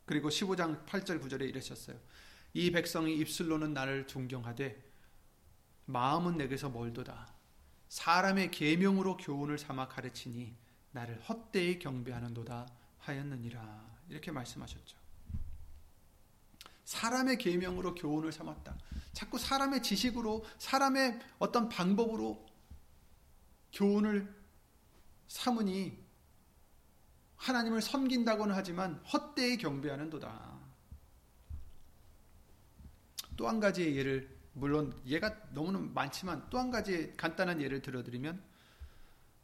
그리고 0.05 0.29
15장 0.29 0.85
8절 0.85 1.21
9절에 1.21 1.49
이르셨어요. 1.49 1.97
이 2.53 2.71
백성이 2.71 3.17
입술로는 3.17 3.73
나를 3.73 4.07
존경하되 4.07 4.81
마음은 5.85 6.37
내게서 6.37 6.69
멀도다. 6.69 7.27
사람의 7.89 8.51
계명으로 8.51 9.17
교훈을 9.17 9.57
삼아 9.57 9.89
가르치니 9.89 10.55
나를 10.95 11.19
헛되이 11.27 11.79
경배하는도다 11.79 12.65
하였느니라. 12.99 13.85
이렇게 14.07 14.31
말씀하셨죠. 14.31 14.97
사람의 16.85 17.37
계명으로 17.37 17.95
교훈을 17.95 18.31
삼았다. 18.31 18.77
자꾸 19.11 19.37
사람의 19.37 19.83
지식으로 19.83 20.45
사람의 20.57 21.19
어떤 21.37 21.67
방법으로 21.67 22.45
교훈을 23.73 24.33
삼으니 25.27 26.01
하나님을 27.35 27.81
섬긴다고는 27.81 28.55
하지만 28.55 28.95
헛되이 29.11 29.57
경배하는도다. 29.57 30.55
또 33.35 33.49
한 33.49 33.59
가지의 33.59 33.97
예를 33.97 34.33
물론 34.53 34.97
예가 35.05 35.51
너무나 35.51 35.79
많지만 35.79 36.49
또 36.49 36.57
한 36.57 36.71
가지 36.71 37.13
간단한 37.17 37.61
예를 37.61 37.81
들어드리면 37.81 38.54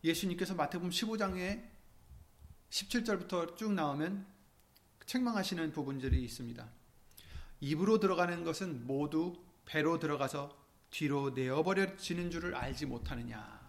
예수님께서 0.04 0.56
마태복음 0.56 0.90
15장에 0.90 1.64
17절부터 2.70 3.58
쭉 3.58 3.74
나오면 3.74 4.26
책망하시는 5.06 5.72
부분들이 5.72 6.24
있습니다. 6.24 6.68
입으로 7.60 8.00
들어가는 8.00 8.44
것은 8.44 8.88
모두 8.88 9.36
배로 9.66 10.00
들어가서 10.00 10.58
뒤로 10.90 11.32
내어버려지는 11.32 12.32
줄을 12.32 12.56
알지 12.56 12.86
못하느냐. 12.86 13.62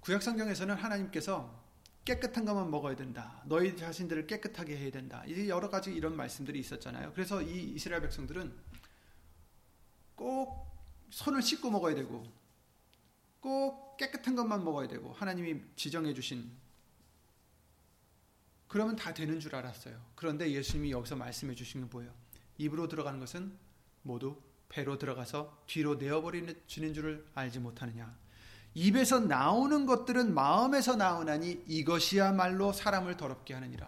구약성경에서는 0.00 0.74
하나님께서 0.74 1.64
깨끗한 2.04 2.44
것만 2.44 2.70
먹어야 2.70 2.94
된다. 2.94 3.42
너희 3.46 3.76
자신들을 3.76 4.28
깨끗하게 4.28 4.76
해야 4.76 4.90
된다. 4.92 5.24
이제 5.26 5.48
여러 5.48 5.68
가지 5.68 5.92
이런 5.92 6.16
말씀들이 6.16 6.60
있었잖아요. 6.60 7.12
그래서 7.12 7.42
이 7.42 7.72
이스라엘 7.74 8.02
백성들은 8.02 8.54
꼭 10.14 10.66
손을 11.10 11.42
씻고 11.42 11.70
먹어야 11.70 11.96
되고, 11.96 12.24
꼭 13.46 13.96
깨끗한 13.96 14.34
것만 14.34 14.64
먹어야 14.64 14.88
되고, 14.88 15.12
하나님이 15.12 15.60
지정해 15.76 16.12
주신 16.14 16.50
그러면 18.66 18.96
다 18.96 19.14
되는 19.14 19.38
줄 19.38 19.54
알았어요. 19.54 20.04
그런데 20.16 20.50
예수님이 20.50 20.90
여기서 20.90 21.14
말씀해 21.14 21.54
주신 21.54 21.82
게 21.82 21.86
뭐예요? 21.88 22.12
입으로 22.58 22.88
들어가는 22.88 23.20
것은 23.20 23.56
모두 24.02 24.36
배로 24.68 24.98
들어가서 24.98 25.62
뒤로 25.68 25.94
내어버리는 25.94 26.62
줄을 26.66 27.24
알지 27.34 27.60
못하느냐. 27.60 28.18
입에서 28.74 29.20
나오는 29.20 29.86
것들은 29.86 30.34
마음에서 30.34 30.96
나오나니 30.96 31.62
이것이야말로 31.68 32.72
사람을 32.72 33.16
더럽게 33.16 33.54
하느니라. 33.54 33.86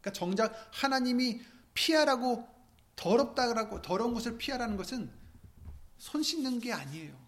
그러니까 0.00 0.12
정작 0.18 0.68
하나님이 0.72 1.42
피하라고 1.74 2.48
더럽다라고 2.96 3.82
더러운 3.82 4.14
것을 4.14 4.38
피하라는 4.38 4.78
것은 4.78 5.12
손 5.98 6.22
씻는 6.22 6.60
게 6.60 6.72
아니에요. 6.72 7.23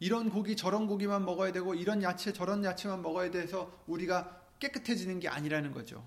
이런 0.00 0.30
고기 0.30 0.56
저런 0.56 0.86
고기만 0.86 1.24
먹어야 1.24 1.52
되고 1.52 1.74
이런 1.74 2.02
야채 2.02 2.32
저런 2.32 2.64
야채만 2.64 3.02
먹어야 3.02 3.30
돼서 3.30 3.82
우리가 3.86 4.42
깨끗해지는 4.58 5.20
게 5.20 5.28
아니라는 5.28 5.72
거죠. 5.72 6.06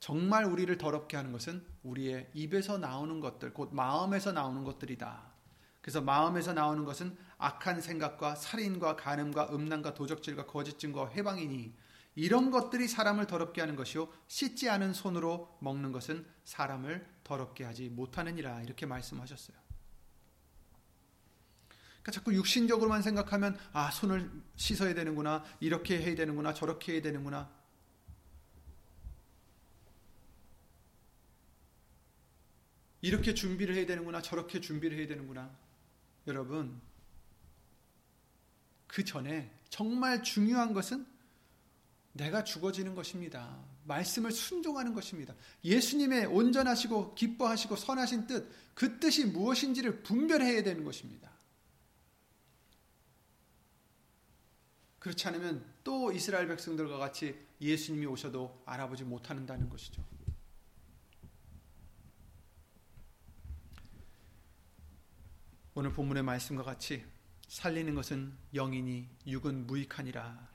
정말 0.00 0.44
우리를 0.44 0.76
더럽게 0.76 1.16
하는 1.16 1.32
것은 1.32 1.64
우리의 1.82 2.28
입에서 2.34 2.76
나오는 2.76 3.20
것들, 3.20 3.54
곧 3.54 3.70
마음에서 3.72 4.32
나오는 4.32 4.62
것들이다. 4.62 5.32
그래서 5.80 6.00
마음에서 6.00 6.52
나오는 6.52 6.84
것은 6.84 7.16
악한 7.38 7.80
생각과 7.80 8.34
살인과 8.34 8.96
간음과 8.96 9.50
음란과 9.52 9.94
도적질과 9.94 10.46
거짓 10.46 10.78
증거와 10.78 11.10
해방이니 11.10 11.74
이런 12.16 12.50
것들이 12.50 12.86
사람을 12.88 13.26
더럽게 13.26 13.60
하는 13.60 13.76
것이요 13.76 14.08
씻지 14.28 14.70
않은 14.70 14.92
손으로 14.92 15.56
먹는 15.60 15.92
것은 15.92 16.26
사람을 16.44 17.06
더럽게 17.24 17.64
하지 17.64 17.88
못하느니라 17.88 18.62
이렇게 18.62 18.86
말씀하셨어요. 18.86 19.63
그러니까 22.04 22.12
자꾸 22.12 22.34
육신적으로만 22.34 23.00
생각하면 23.00 23.58
아 23.72 23.90
손을 23.90 24.30
씻어야 24.56 24.92
되는구나 24.92 25.42
이렇게 25.58 25.98
해야 25.98 26.14
되는구나 26.14 26.52
저렇게 26.52 26.92
해야 26.92 27.02
되는구나 27.02 27.50
이렇게 33.00 33.32
준비를 33.32 33.74
해야 33.74 33.86
되는구나 33.86 34.20
저렇게 34.20 34.60
준비를 34.60 34.98
해야 34.98 35.06
되는구나 35.06 35.50
여러분 36.26 36.78
그 38.86 39.02
전에 39.02 39.50
정말 39.70 40.22
중요한 40.22 40.74
것은 40.74 41.06
내가 42.12 42.44
죽어지는 42.44 42.94
것입니다. 42.94 43.58
말씀을 43.84 44.30
순종하는 44.30 44.94
것입니다. 44.94 45.34
예수님의 45.64 46.26
온전하시고 46.26 47.14
기뻐하시고 47.14 47.74
선하신 47.74 48.26
뜻, 48.26 48.48
그 48.74 49.00
뜻이 49.00 49.24
무엇인지를 49.24 50.02
분별해야 50.04 50.62
되는 50.62 50.84
것입니다. 50.84 51.33
그렇지 55.04 55.28
않으면 55.28 55.62
또 55.84 56.10
이스라엘 56.12 56.48
백성들과 56.48 56.96
같이 56.96 57.38
예수님이 57.60 58.06
오셔도 58.06 58.62
알아보지 58.64 59.04
못한다는 59.04 59.68
것이죠. 59.68 60.02
오늘 65.74 65.92
본문의 65.92 66.22
말씀과 66.22 66.62
같이 66.62 67.04
살리는 67.48 67.94
것은 67.94 68.32
영이니 68.54 69.06
육은 69.26 69.66
무익하니라. 69.66 70.48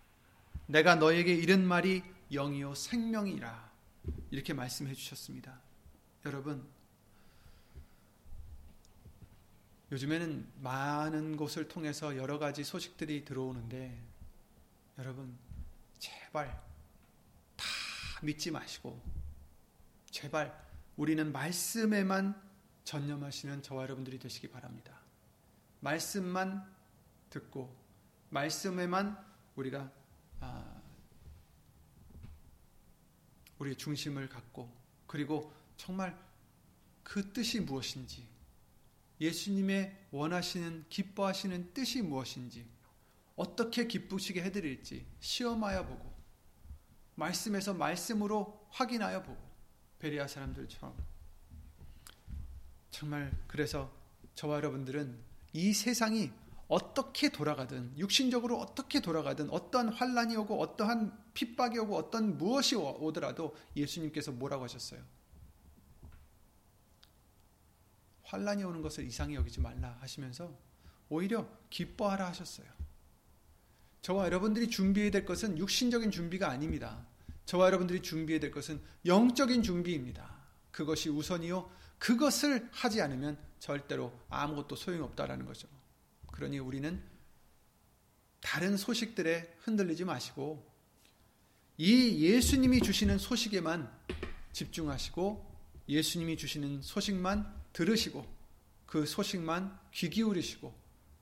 내가 0.66 0.96
너에게 0.96 1.32
이른 1.36 1.64
말이 1.68 2.02
영이요 2.32 2.74
생명이라. 2.74 3.72
이렇게 4.32 4.56
말씀해 4.56 4.96
주셨습니다. 4.96 5.62
여러분, 6.26 6.68
요즘에는 9.92 10.48
많은 10.64 11.38
곳을 11.38 11.68
통해서 11.68 12.18
여러 12.18 12.40
가지 12.40 12.64
소식들이 12.64 13.26
들어오는데 13.26 14.09
여러분, 15.00 15.34
제발 15.98 16.62
다 17.56 17.66
믿지 18.22 18.52
마시고, 18.52 19.02
제발 20.12 20.54
우리는 20.98 21.32
말씀에만 21.32 22.36
전념하시는 22.84 23.64
저와 23.64 23.84
여러분들이 23.84 24.20
되시기 24.20 24.50
바랍니다. 24.50 25.00
말씀만 25.80 26.70
듣고, 27.30 27.74
말씀에만 28.30 29.18
우리가 29.56 29.90
아, 30.42 30.82
우리의 33.60 33.78
중심을 33.78 34.28
갖고, 34.28 34.70
그리고 35.08 35.54
정말 35.78 36.18
그 37.04 37.32
뜻이 37.32 37.62
무엇인지, 37.62 38.28
예수님의 39.22 40.08
원하시는, 40.12 40.88
기뻐하시는 40.90 41.74
뜻이 41.74 42.02
무엇인지, 42.02 42.79
어떻게 43.40 43.88
기쁘시게 43.88 44.44
해드릴지 44.44 45.06
시험하여 45.22 45.86
보고 45.86 46.14
말씀에서 47.16 47.74
말씀으로 47.74 48.68
확인하여 48.70 49.24
보고 49.24 49.42
베리아 49.98 50.28
사람들처럼 50.28 50.94
정말 52.92 53.32
그래서 53.48 53.90
저와 54.36 54.58
여러분들은 54.58 55.18
이 55.54 55.74
세상이 55.74 56.32
어떻게 56.68 57.30
돌아가든 57.30 57.98
육신적으로 57.98 58.60
어떻게 58.60 59.00
돌아가든 59.00 59.50
어떠한 59.52 59.90
환란이 59.94 60.36
오고 60.36 60.60
어떠한 60.60 61.32
핍박이 61.34 61.80
오고 61.80 61.96
어떤 61.96 62.38
무엇이 62.38 62.76
오더라도 62.76 63.56
예수님께서 63.76 64.34
뭐라고 64.34 64.66
하셨어요? 64.66 65.02
환란이 68.24 68.66
오는 68.66 68.82
것을 68.82 69.06
이상히 69.06 69.36
여기지 69.36 69.62
말라 69.62 69.98
하시면서 70.02 70.54
오히려 71.08 71.50
기뻐하라 71.70 72.28
하셨어요. 72.28 72.79
저와 74.02 74.26
여러분들이 74.26 74.70
준비해야 74.70 75.12
될 75.12 75.26
것은 75.26 75.58
육신적인 75.58 76.12
준비가 76.12 76.50
아닙니다. 76.50 77.06
저와 77.46 77.68
여러분들이 77.68 78.02
준비해야 78.02 78.40
될 78.40 78.52
것은 78.52 78.82
영적인 79.06 79.64
준비입니다. 79.64 80.40
그것이 80.72 81.10
우선이요. 81.10 81.70
그것을 81.98 82.70
하지 82.72 83.02
않으면 83.02 83.38
절대로 83.60 84.18
아무것도 84.30 84.76
소용없다라는 84.76 85.46
거죠. 85.46 85.68
그러니 86.28 86.60
우리는 86.60 87.02
다른 88.40 88.78
소식들에 88.78 89.58
흔들리지 89.60 90.06
마시고 90.06 90.66
이 91.78 92.20
예수님이 92.26 92.82
주시는 92.82 93.18
소식에만 93.18 93.92
집중하시고 94.54 95.50
예수님이 95.90 96.38
주시는 96.38 96.82
소식만 96.82 97.54
들으시고 97.74 98.26
그 98.86 99.06
소식만 99.06 99.78
귀 99.94 100.10
기울이시고 100.10 100.74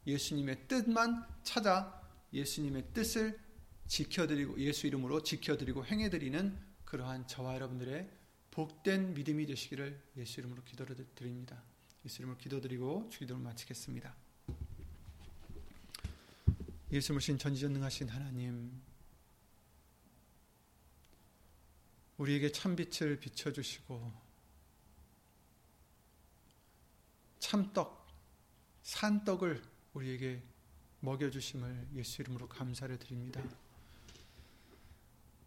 예수님의 0.05 0.67
뜻만 0.67 1.25
찾아 1.43 1.96
예수님의 2.33 2.93
뜻을 2.93 3.39
지켜드리고 3.87 4.59
예수 4.59 4.87
이름으로 4.87 5.23
지켜드리고 5.23 5.85
행해드리는 5.85 6.57
그러한 6.85 7.27
저와 7.27 7.55
여러분들의 7.55 8.09
복된 8.51 9.13
믿음이 9.13 9.45
되시기를 9.45 10.01
예수 10.17 10.39
이름으로 10.39 10.63
기도드립니다. 10.63 11.63
예수 12.05 12.21
이름으로 12.21 12.37
기도드리고 12.37 13.09
주기도를 13.09 13.41
마치겠습니다. 13.41 14.15
예수님을 16.91 17.21
신 17.21 17.37
전지전능하신 17.37 18.09
하나님 18.09 18.81
우리에게 22.17 22.51
참빛을 22.51 23.19
비춰주시고 23.19 24.11
참떡 27.39 28.07
산떡을 28.83 29.61
우리에게 29.93 30.41
먹여주심을 30.99 31.89
예수 31.95 32.21
이름으로 32.21 32.47
감사를 32.47 32.97
드립니다. 32.97 33.41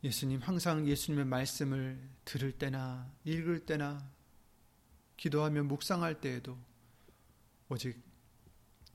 예수님 0.02 0.40
항상 0.40 0.86
예수님의 0.86 1.26
말씀을 1.26 2.00
들을 2.24 2.52
때나 2.52 3.12
읽을 3.24 3.66
때나 3.66 4.10
기도하며 5.16 5.64
묵상할 5.64 6.20
때에도 6.20 6.56
오직 7.68 8.00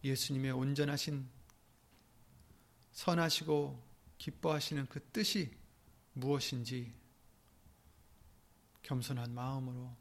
예수님의 0.03 0.51
온전하신 0.51 1.27
선하시고 2.91 3.83
기뻐하시는 4.17 4.87
그 4.87 5.01
뜻이 5.11 5.55
무엇인지 6.13 6.93
겸손한 8.81 9.33
마음으로 9.33 9.95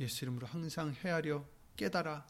예수 0.00 0.24
이름으로 0.24 0.46
항상 0.46 0.94
헤아려 0.94 1.44
깨달아 1.76 2.26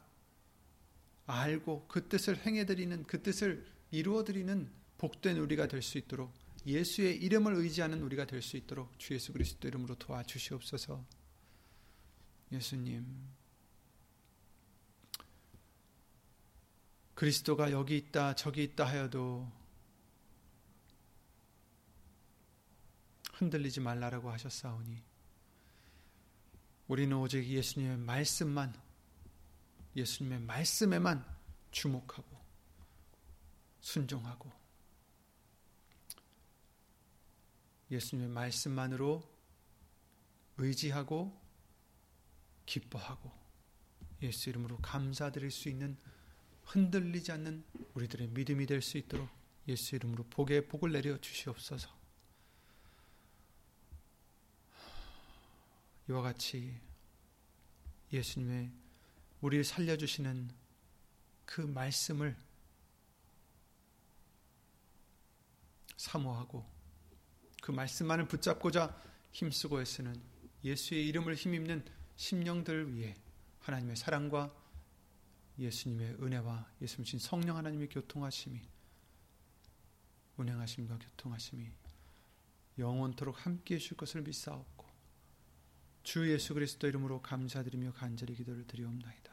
알고 1.25 1.87
그 1.87 2.07
뜻을 2.07 2.37
행해드리는 2.45 3.03
그 3.05 3.21
뜻을 3.21 3.65
이루어드리는 3.91 4.69
복된 4.97 5.37
우리가 5.37 5.67
될 5.67 5.81
수 5.81 5.97
있도록 5.97 6.33
예수의 6.65 7.17
이름을 7.17 7.55
의지하는 7.55 8.01
우리가 8.01 8.25
될 8.25 8.41
수 8.41 8.57
있도록 8.57 8.97
주 8.97 9.13
예수 9.13 9.33
그리스도 9.33 9.67
이름으로 9.67 9.95
도와주시옵소서. 9.95 11.05
예수님, 12.51 13.05
그리스도가 17.15 17.71
여기 17.71 17.97
있다 17.97 18.35
저기 18.35 18.63
있다 18.63 18.85
하여도 18.85 19.51
흔들리지 23.33 23.81
말라라고 23.81 24.29
하셨사오니 24.31 25.01
우리는 26.87 27.15
오직 27.17 27.45
예수님의 27.45 27.97
말씀만 27.97 28.73
예수님의 29.95 30.39
말씀에만 30.41 31.25
주목하고 31.71 32.27
순종하고 33.81 34.51
예수님의 37.91 38.29
말씀만으로 38.29 39.23
의지하고 40.57 41.39
기뻐하고 42.65 43.31
예수 44.21 44.49
이름으로 44.49 44.77
감사드릴 44.77 45.51
수 45.51 45.69
있는 45.69 45.97
흔들리지 46.63 47.31
않는 47.33 47.63
우리들의 47.93 48.29
믿음이 48.29 48.65
될 48.65 48.81
수 48.81 48.97
있도록 48.97 49.29
예수 49.67 49.95
이름으로 49.95 50.25
복에 50.25 50.67
복을 50.67 50.91
내려 50.91 51.17
주시옵소서. 51.19 51.89
이와 56.09 56.21
같이 56.21 56.79
예수님의 58.11 58.71
우리를 59.43 59.65
살려주시는 59.65 60.49
그 61.45 61.59
말씀을 61.59 62.33
사모하고 65.97 66.65
그 67.61 67.71
말씀만을 67.71 68.27
붙잡고자 68.29 68.97
힘쓰고 69.33 69.81
애쓰는 69.81 70.15
예수의 70.63 71.07
이름을 71.09 71.35
힘입는 71.35 71.83
심령들 72.15 72.95
위해 72.95 73.15
하나님의 73.59 73.97
사랑과 73.97 74.53
예수님의 75.59 76.23
은혜와 76.23 76.71
예수님 76.81 77.05
신 77.05 77.19
성령 77.19 77.57
하나님의 77.57 77.89
교통하심이 77.89 78.61
운행하심과 80.37 80.99
교통하심이 80.99 81.69
영원토록 82.77 83.45
함께해 83.45 83.77
주실 83.77 83.97
것을 83.97 84.21
믿사옵고 84.21 84.85
주 86.03 86.31
예수 86.31 86.53
그리스도 86.53 86.87
이름으로 86.87 87.21
감사드리며 87.21 87.93
간절히 87.93 88.35
기도를 88.35 88.65
드리옵나이다. 88.67 89.32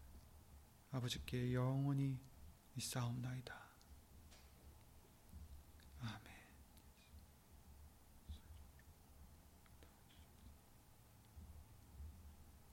아버지께 0.91 1.53
영원히 1.53 2.19
있사옵나이다. 2.75 3.55
아멘 5.99 6.21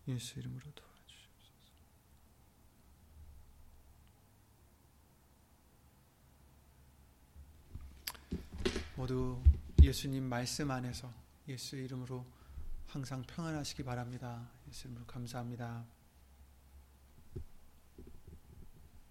예수 0.09 0.39
이름으로 0.39 0.71
도 0.73 0.89
모두 8.99 9.41
예수님 9.81 10.25
말씀 10.25 10.73
안에서 10.73 11.09
예수 11.47 11.77
이름으로 11.77 12.27
항상 12.89 13.23
평안하시기 13.23 13.85
바랍니다. 13.85 14.51
예수 14.67 14.89
이름으로 14.89 15.07
감사합니다. 15.07 15.87